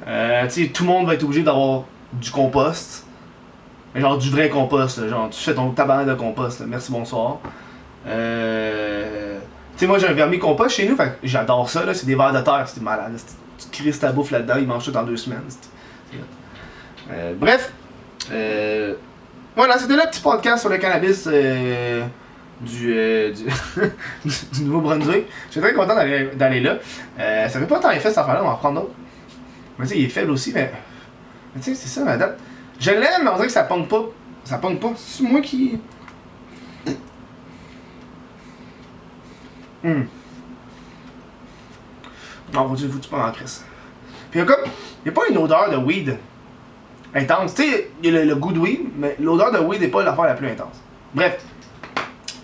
Euh, 0.07 0.47
tu 0.47 0.63
sais, 0.63 0.69
tout 0.69 0.83
le 0.83 0.89
monde 0.89 1.05
va 1.05 1.13
être 1.13 1.23
obligé 1.23 1.43
d'avoir 1.43 1.83
du 2.13 2.31
compost. 2.31 3.05
Genre 3.93 4.17
du 4.17 4.31
vrai 4.31 4.49
compost. 4.49 4.97
là. 4.97 5.07
Genre, 5.07 5.29
tu 5.29 5.39
fais 5.39 5.53
ton 5.53 5.69
tabac 5.69 6.05
de 6.05 6.15
compost. 6.15 6.61
là. 6.61 6.65
Merci, 6.67 6.91
bonsoir. 6.91 7.37
Euh, 8.07 9.37
sais, 9.77 9.87
moi, 9.87 9.99
j'ai 9.99 10.07
un 10.07 10.13
vermi 10.13 10.39
compost 10.39 10.75
chez 10.75 10.87
nous. 10.87 10.97
J'adore 11.23 11.69
ça. 11.69 11.85
là. 11.85 11.93
C'est 11.93 12.05
des 12.05 12.15
vers 12.15 12.33
de 12.33 12.41
terre. 12.41 12.65
C'est 12.67 12.81
malade. 12.81 13.13
Tu 13.71 13.81
crises 13.81 13.99
ta 13.99 14.11
bouffe 14.11 14.31
là-dedans. 14.31 14.55
Ils 14.57 14.67
mangent 14.67 14.85
tout 14.85 14.95
en 14.95 15.03
deux 15.03 15.17
semaines. 15.17 15.41
Euh, 17.11 17.33
bref. 17.35 17.71
Euh, 18.31 18.95
voilà, 19.55 19.77
c'était 19.77 19.95
le 19.95 20.09
petit 20.09 20.21
podcast 20.21 20.61
sur 20.61 20.69
le 20.69 20.77
cannabis. 20.77 21.27
euh, 21.31 22.05
du, 22.59 22.91
euh, 22.91 23.31
du, 23.33 24.61
Nouveau-Brunswick. 24.63 25.25
Je 25.47 25.51
suis 25.51 25.61
très 25.61 25.73
content 25.73 25.95
d'aller 25.95 26.59
là. 26.59 26.77
Ça 27.49 27.59
fait 27.59 27.67
pas 27.67 27.79
tant 27.79 27.91
effet 27.91 28.09
cette 28.09 28.17
affaire-là, 28.17 28.41
on 28.41 28.45
va 28.45 28.51
en 28.51 28.55
reprendre 28.55 28.81
d'autres. 28.81 28.93
Mais 29.77 29.85
tu 29.85 29.93
sais, 29.93 29.99
il 29.99 30.05
est 30.05 30.09
faible 30.09 30.31
aussi, 30.31 30.51
mais. 30.53 30.71
Mais 31.53 31.61
tu 31.61 31.69
sais, 31.69 31.75
c'est 31.75 31.87
ça, 31.87 32.03
ma 32.03 32.17
date. 32.17 32.39
Je 32.79 32.91
l'aime, 32.91 33.23
mais 33.23 33.29
on 33.29 33.35
dirait 33.35 33.47
que 33.47 33.53
ça 33.53 33.63
pogne 33.63 33.85
pas. 33.85 34.05
Ça 34.43 34.57
pogne 34.57 34.77
pas. 34.77 34.91
C'est 34.95 35.23
moi 35.23 35.41
qui. 35.41 35.79
Hum. 39.83 40.07
Non, 42.53 42.69
faut-tu 42.69 42.89
faut-tu 42.89 43.09
pas 43.09 43.27
en 43.27 43.31
crise. 43.31 43.63
Puis 44.31 44.39
il. 44.39 44.45
Il 45.05 45.07
y 45.07 45.09
a 45.09 45.11
pas 45.11 45.27
une 45.29 45.37
odeur 45.37 45.69
de 45.69 45.77
weed 45.77 46.17
intense. 47.13 47.55
Tu 47.55 47.63
sais, 47.63 47.91
il 48.03 48.13
y 48.13 48.17
a 48.17 48.25
le, 48.25 48.35
goût 48.35 48.51
de 48.51 48.59
weed, 48.59 48.81
mais 48.97 49.15
l'odeur 49.19 49.51
de 49.51 49.59
weed 49.59 49.81
n'est 49.81 49.87
pas 49.87 50.03
l'affaire 50.03 50.25
la 50.25 50.33
plus 50.33 50.47
intense. 50.47 50.81
Bref. 51.13 51.43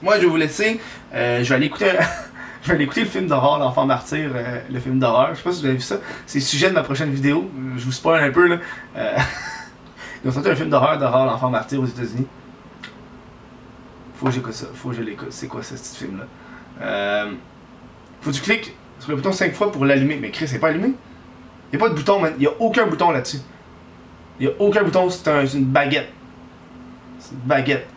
Moi, 0.02 0.16
je 0.16 0.22
vais 0.22 0.28
vous 0.28 0.38
laisser. 0.38 0.80
Euh, 1.14 1.44
je 1.44 1.50
vais 1.50 1.56
aller 1.56 1.66
écouter. 1.66 1.92
je 2.64 2.68
vais 2.68 2.76
aller 2.76 2.84
écouter 2.86 3.02
le 3.02 3.08
film 3.08 3.28
d'horreur, 3.28 3.60
L'Enfant 3.60 3.86
Martyr, 3.86 4.32
euh, 4.34 4.60
le 4.70 4.80
film 4.80 5.00
d'horreur. 5.00 5.30
Je 5.32 5.38
sais 5.38 5.44
pas 5.44 5.52
si 5.52 5.62
vous 5.62 5.66
avez 5.68 5.76
vu 5.76 5.82
ça. 5.82 5.98
C'est 6.26 6.40
le 6.40 6.46
sujet 6.46 6.70
de 6.70 6.74
ma 6.74 6.84
prochaine 6.84 7.12
vidéo. 7.12 7.50
Euh, 7.58 7.78
Je 7.78 7.86
vous 7.86 7.92
spoil 7.92 8.24
un 8.24 8.32
peu 8.32 8.48
là. 8.48 8.58
Euh, 8.96 9.18
Ils 10.26 10.32
ont 10.40 10.46
un 10.46 10.56
film 10.56 10.70
d'horreur, 10.70 10.98
d'horreur, 10.98 11.26
L'Enfant 11.26 11.50
Martyr 11.50 11.82
aux 11.82 11.86
États-Unis. 11.86 12.28
Faut 14.16 14.28
que 14.28 14.32
j'écoute 14.32 14.54
ça. 14.54 14.68
Faut 14.74 14.90
que 14.90 14.96
je 14.96 15.02
l'écoute. 15.02 15.32
C'est 15.32 15.48
quoi 15.48 15.62
ce 15.62 15.74
petit 15.74 15.98
film 15.98 16.20
là 16.20 16.26
euh, 16.82 17.32
Faut 18.22 18.32
que 18.32 18.36
tu 18.36 18.42
cliques 18.42 18.76
sur 19.00 19.10
le 19.12 19.16
bouton 19.18 19.32
5 19.32 19.54
fois 19.54 19.72
pour 19.72 19.86
l'allumer. 19.86 20.18
Mais 20.22 20.32
Chris, 20.32 20.48
c'est 20.48 20.60
pas 20.60 20.70
allumé. 20.70 20.94
Il 21.72 21.76
a 21.78 21.80
pas 21.80 21.90
de 21.90 21.96
bouton, 21.96 22.20
man. 22.20 22.34
Il 22.40 22.48
a 22.48 22.52
aucun 22.60 22.86
bouton 22.86 23.12
là-dessus. 23.12 23.40
Il 24.40 24.46
y 24.48 24.50
a 24.50 24.54
aucun 24.60 24.84
bouton. 24.84 25.10
C'est 25.10 25.28
un- 25.28 25.46
c'est 25.46 25.58
une 25.58 25.66
baguette. 25.66 26.10
C'est 27.20 27.32
une 27.32 27.40
baguette. 27.42 27.88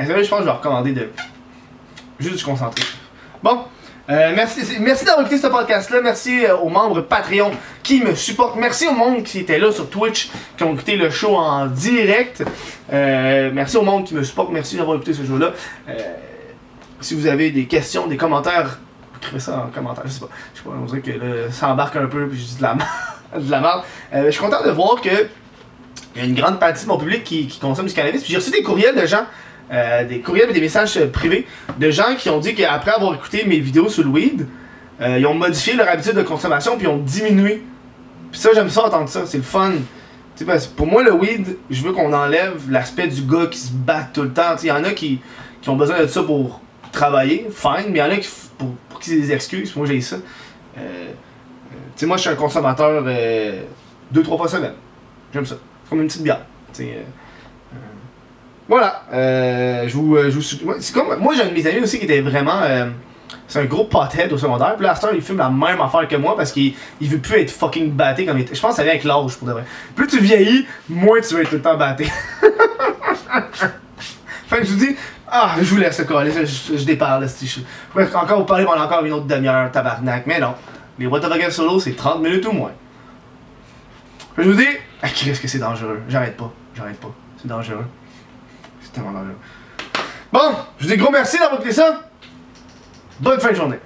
Eh, 0.00 0.06
sérieux, 0.06 0.22
je 0.24 0.28
pense 0.28 0.38
que 0.40 0.44
je 0.44 0.50
vais 0.50 0.56
recommander 0.56 0.92
de 0.92 1.10
juste 2.18 2.38
se 2.38 2.44
concentrer. 2.44 2.84
Bon, 3.42 3.64
euh, 4.08 4.32
merci, 4.34 4.60
merci 4.80 5.04
d'avoir 5.04 5.26
écouté 5.26 5.40
ce 5.40 5.46
podcast-là. 5.48 6.00
Merci 6.00 6.44
euh, 6.46 6.56
aux 6.56 6.68
membres 6.68 7.02
Patreon 7.02 7.50
qui 7.82 8.02
me 8.02 8.14
supportent. 8.14 8.56
Merci 8.56 8.86
au 8.86 8.92
monde 8.92 9.22
qui 9.22 9.40
était 9.40 9.58
là 9.58 9.70
sur 9.72 9.88
Twitch, 9.90 10.30
qui 10.56 10.64
ont 10.64 10.72
écouté 10.74 10.96
le 10.96 11.10
show 11.10 11.36
en 11.36 11.66
direct. 11.66 12.42
Merci 12.90 13.76
au 13.76 13.82
monde 13.82 14.04
qui 14.04 14.14
me 14.14 14.22
supporte. 14.24 14.50
Merci 14.50 14.76
d'avoir 14.76 14.96
écouté 14.96 15.12
ce 15.14 15.24
show-là. 15.24 15.52
Si 17.02 17.14
vous 17.14 17.26
avez 17.26 17.50
des 17.50 17.66
questions, 17.66 18.06
des 18.06 18.16
commentaires, 18.16 18.78
écrivez 19.18 19.40
ça 19.40 19.66
en 19.66 19.70
commentaire. 19.70 20.04
Je 20.06 20.12
sais 20.12 20.20
pas. 20.20 20.28
Je 20.54 20.58
sais 20.58 20.64
pas, 20.64 20.70
on 20.80 20.84
dirait 20.86 21.00
que 21.00 21.10
là, 21.10 21.50
ça 21.50 21.68
embarque 21.68 21.96
un 21.96 22.06
peu 22.06 22.28
puis 22.28 22.38
je 22.38 22.44
dis 22.44 22.56
de 22.56 22.62
la 22.62 22.74
merde. 22.74 22.88
de 23.38 23.50
la. 23.50 23.84
Euh, 24.14 24.26
je 24.26 24.30
suis 24.30 24.40
content 24.40 24.64
de 24.64 24.70
voir 24.70 25.00
que 25.00 25.26
il 26.14 26.20
y 26.20 26.24
a 26.24 26.28
une 26.28 26.34
grande 26.34 26.58
partie 26.60 26.84
de 26.84 26.88
mon 26.88 26.98
public 26.98 27.24
qui, 27.24 27.48
consomme 27.60 27.86
du 27.86 27.94
cannabis. 27.94 28.22
Puis 28.22 28.32
j'ai 28.32 28.38
reçu 28.38 28.50
des 28.50 28.62
courriels 28.62 28.94
de 28.94 29.06
gens, 29.06 29.24
euh, 29.72 30.04
des 30.04 30.20
courriels 30.20 30.50
et 30.50 30.52
des 30.52 30.60
messages 30.60 30.98
privés 31.06 31.46
de 31.78 31.90
gens 31.90 32.14
qui 32.18 32.28
ont 32.28 32.38
dit 32.38 32.54
qu'après 32.54 32.92
avoir 32.92 33.14
écouté 33.14 33.44
mes 33.46 33.58
vidéos 33.58 33.88
sur 33.88 34.04
le 34.04 34.10
weed, 34.10 34.46
euh, 35.00 35.18
ils 35.18 35.26
ont 35.26 35.34
modifié 35.34 35.74
leur 35.74 35.88
habitude 35.88 36.14
de 36.14 36.22
consommation 36.22 36.76
puis 36.76 36.86
ils 36.86 36.90
ont 36.90 36.98
diminué. 36.98 37.62
Puis 38.30 38.40
ça, 38.40 38.50
j'aime 38.54 38.68
ça 38.68 38.86
entendre 38.86 39.08
ça, 39.08 39.26
c'est 39.26 39.38
le 39.38 39.42
fun. 39.42 39.72
Pour 40.76 40.86
moi, 40.86 41.02
le 41.02 41.12
weed, 41.12 41.56
je 41.70 41.82
veux 41.82 41.92
qu'on 41.92 42.12
enlève 42.12 42.70
l'aspect 42.70 43.06
du 43.06 43.22
gars 43.22 43.46
qui 43.46 43.58
se 43.58 43.72
bat 43.72 44.08
tout 44.12 44.22
le 44.22 44.32
temps. 44.32 44.56
Il 44.62 44.68
y 44.68 44.72
en 44.72 44.82
a 44.84 44.90
qui, 44.90 45.20
qui 45.60 45.68
ont 45.68 45.76
besoin 45.76 46.00
de 46.00 46.06
ça 46.06 46.22
pour 46.22 46.60
travailler, 46.92 47.48
fine, 47.50 47.86
mais 47.88 47.92
il 47.92 47.96
y 47.98 48.02
en 48.02 48.10
a 48.10 48.16
qui, 48.16 48.28
pour, 48.58 48.68
pour 48.88 49.00
qu'ils 49.00 49.14
aient 49.14 49.20
des 49.20 49.32
excuses. 49.32 49.74
Moi, 49.74 49.86
j'ai 49.86 50.00
ça. 50.00 50.16
Euh, 50.16 50.20
euh, 50.78 51.10
tu 51.72 51.76
sais, 51.96 52.06
moi, 52.06 52.16
je 52.16 52.22
suis 52.22 52.30
un 52.30 52.36
consommateur 52.36 53.02
euh, 53.06 53.62
deux, 54.10 54.22
trois 54.22 54.36
fois 54.36 54.48
semaine. 54.48 54.74
J'aime 55.32 55.46
ça. 55.46 55.56
C'est 55.84 55.90
comme 55.90 56.00
une 56.00 56.06
petite 56.08 56.22
bière. 56.22 56.42
Euh, 56.80 56.82
euh, 56.82 57.76
voilà. 58.68 59.02
Euh, 59.12 59.88
je 59.88 59.94
vous, 59.96 60.16
euh, 60.16 60.30
moi, 60.64 60.76
c'est 60.78 60.94
j'ai 60.94 61.42
un 61.42 61.48
de 61.48 61.54
mes 61.54 61.66
amis 61.66 61.80
aussi 61.80 61.98
qui 61.98 62.04
était 62.04 62.20
vraiment. 62.20 62.60
euh, 62.62 62.86
c'est 63.48 63.60
un 63.60 63.64
gros 63.64 63.84
pothead 63.84 64.32
au 64.32 64.38
secondaire. 64.38 64.76
Puis 64.76 64.86
là, 64.86 64.94
il 65.12 65.20
filme 65.20 65.38
la 65.38 65.50
même 65.50 65.80
affaire 65.80 66.08
que 66.08 66.16
moi 66.16 66.36
parce 66.36 66.52
qu'il 66.52 66.72
il 67.00 67.08
veut 67.08 67.18
plus 67.18 67.40
être 67.40 67.50
fucking 67.50 67.90
batté 67.92 68.24
comme 68.24 68.38
il 68.38 68.42
était. 68.42 68.54
Je 68.54 68.60
pense 68.60 68.70
que 68.70 68.76
ça 68.76 68.82
vient 68.82 68.92
avec 68.92 69.04
l'âge 69.04 69.36
pour 69.36 69.46
de 69.46 69.52
vrai. 69.52 69.64
Plus 69.94 70.06
tu 70.06 70.20
vieillis, 70.20 70.66
moins 70.88 71.20
tu 71.20 71.34
vas 71.34 71.42
être 71.42 71.50
tout 71.50 71.56
le 71.56 71.62
temps 71.62 71.76
batté. 71.76 72.04
fait 74.48 74.58
que 74.58 74.64
je 74.64 74.72
vous 74.72 74.78
dis, 74.78 74.96
ah, 75.34 75.54
je 75.58 75.64
vous 75.64 75.78
laisse 75.78 76.04
coller, 76.04 76.30
je, 76.30 76.76
je, 76.76 76.84
déparle. 76.84 77.26
Je 77.26 77.46
je 77.46 78.14
encore 78.14 78.40
vous 78.40 78.44
parler 78.44 78.66
pendant 78.66 78.82
encore 78.82 79.02
une 79.02 79.14
autre 79.14 79.26
demi-heure, 79.26 79.70
tabarnak. 79.72 80.26
Mais 80.26 80.38
non. 80.38 80.54
Les 80.98 81.06
What 81.06 81.20
the 81.20 81.50
solo, 81.50 81.80
c'est 81.80 81.96
30 81.96 82.20
minutes 82.20 82.46
ou 82.46 82.52
moins. 82.52 82.72
Je 84.36 84.42
vous 84.42 84.54
dis, 84.54 84.68
ah, 85.02 85.08
qu'est-ce 85.08 85.40
que 85.40 85.48
c'est 85.48 85.58
dangereux. 85.58 86.02
J'arrête 86.06 86.36
pas. 86.36 86.52
J'arrête 86.74 87.00
pas. 87.00 87.12
C'est 87.38 87.48
dangereux. 87.48 87.86
C'est 88.82 88.92
tellement 88.92 89.12
dangereux. 89.12 89.38
Bon, 90.32 90.54
je 90.78 90.84
vous 90.84 90.92
dis 90.92 90.98
gros 90.98 91.10
merci 91.10 91.38
d'avoir 91.38 91.54
écouté 91.54 91.72
ça. 91.72 92.00
Bonne 93.18 93.40
fin 93.40 93.50
de 93.50 93.56
journée. 93.56 93.78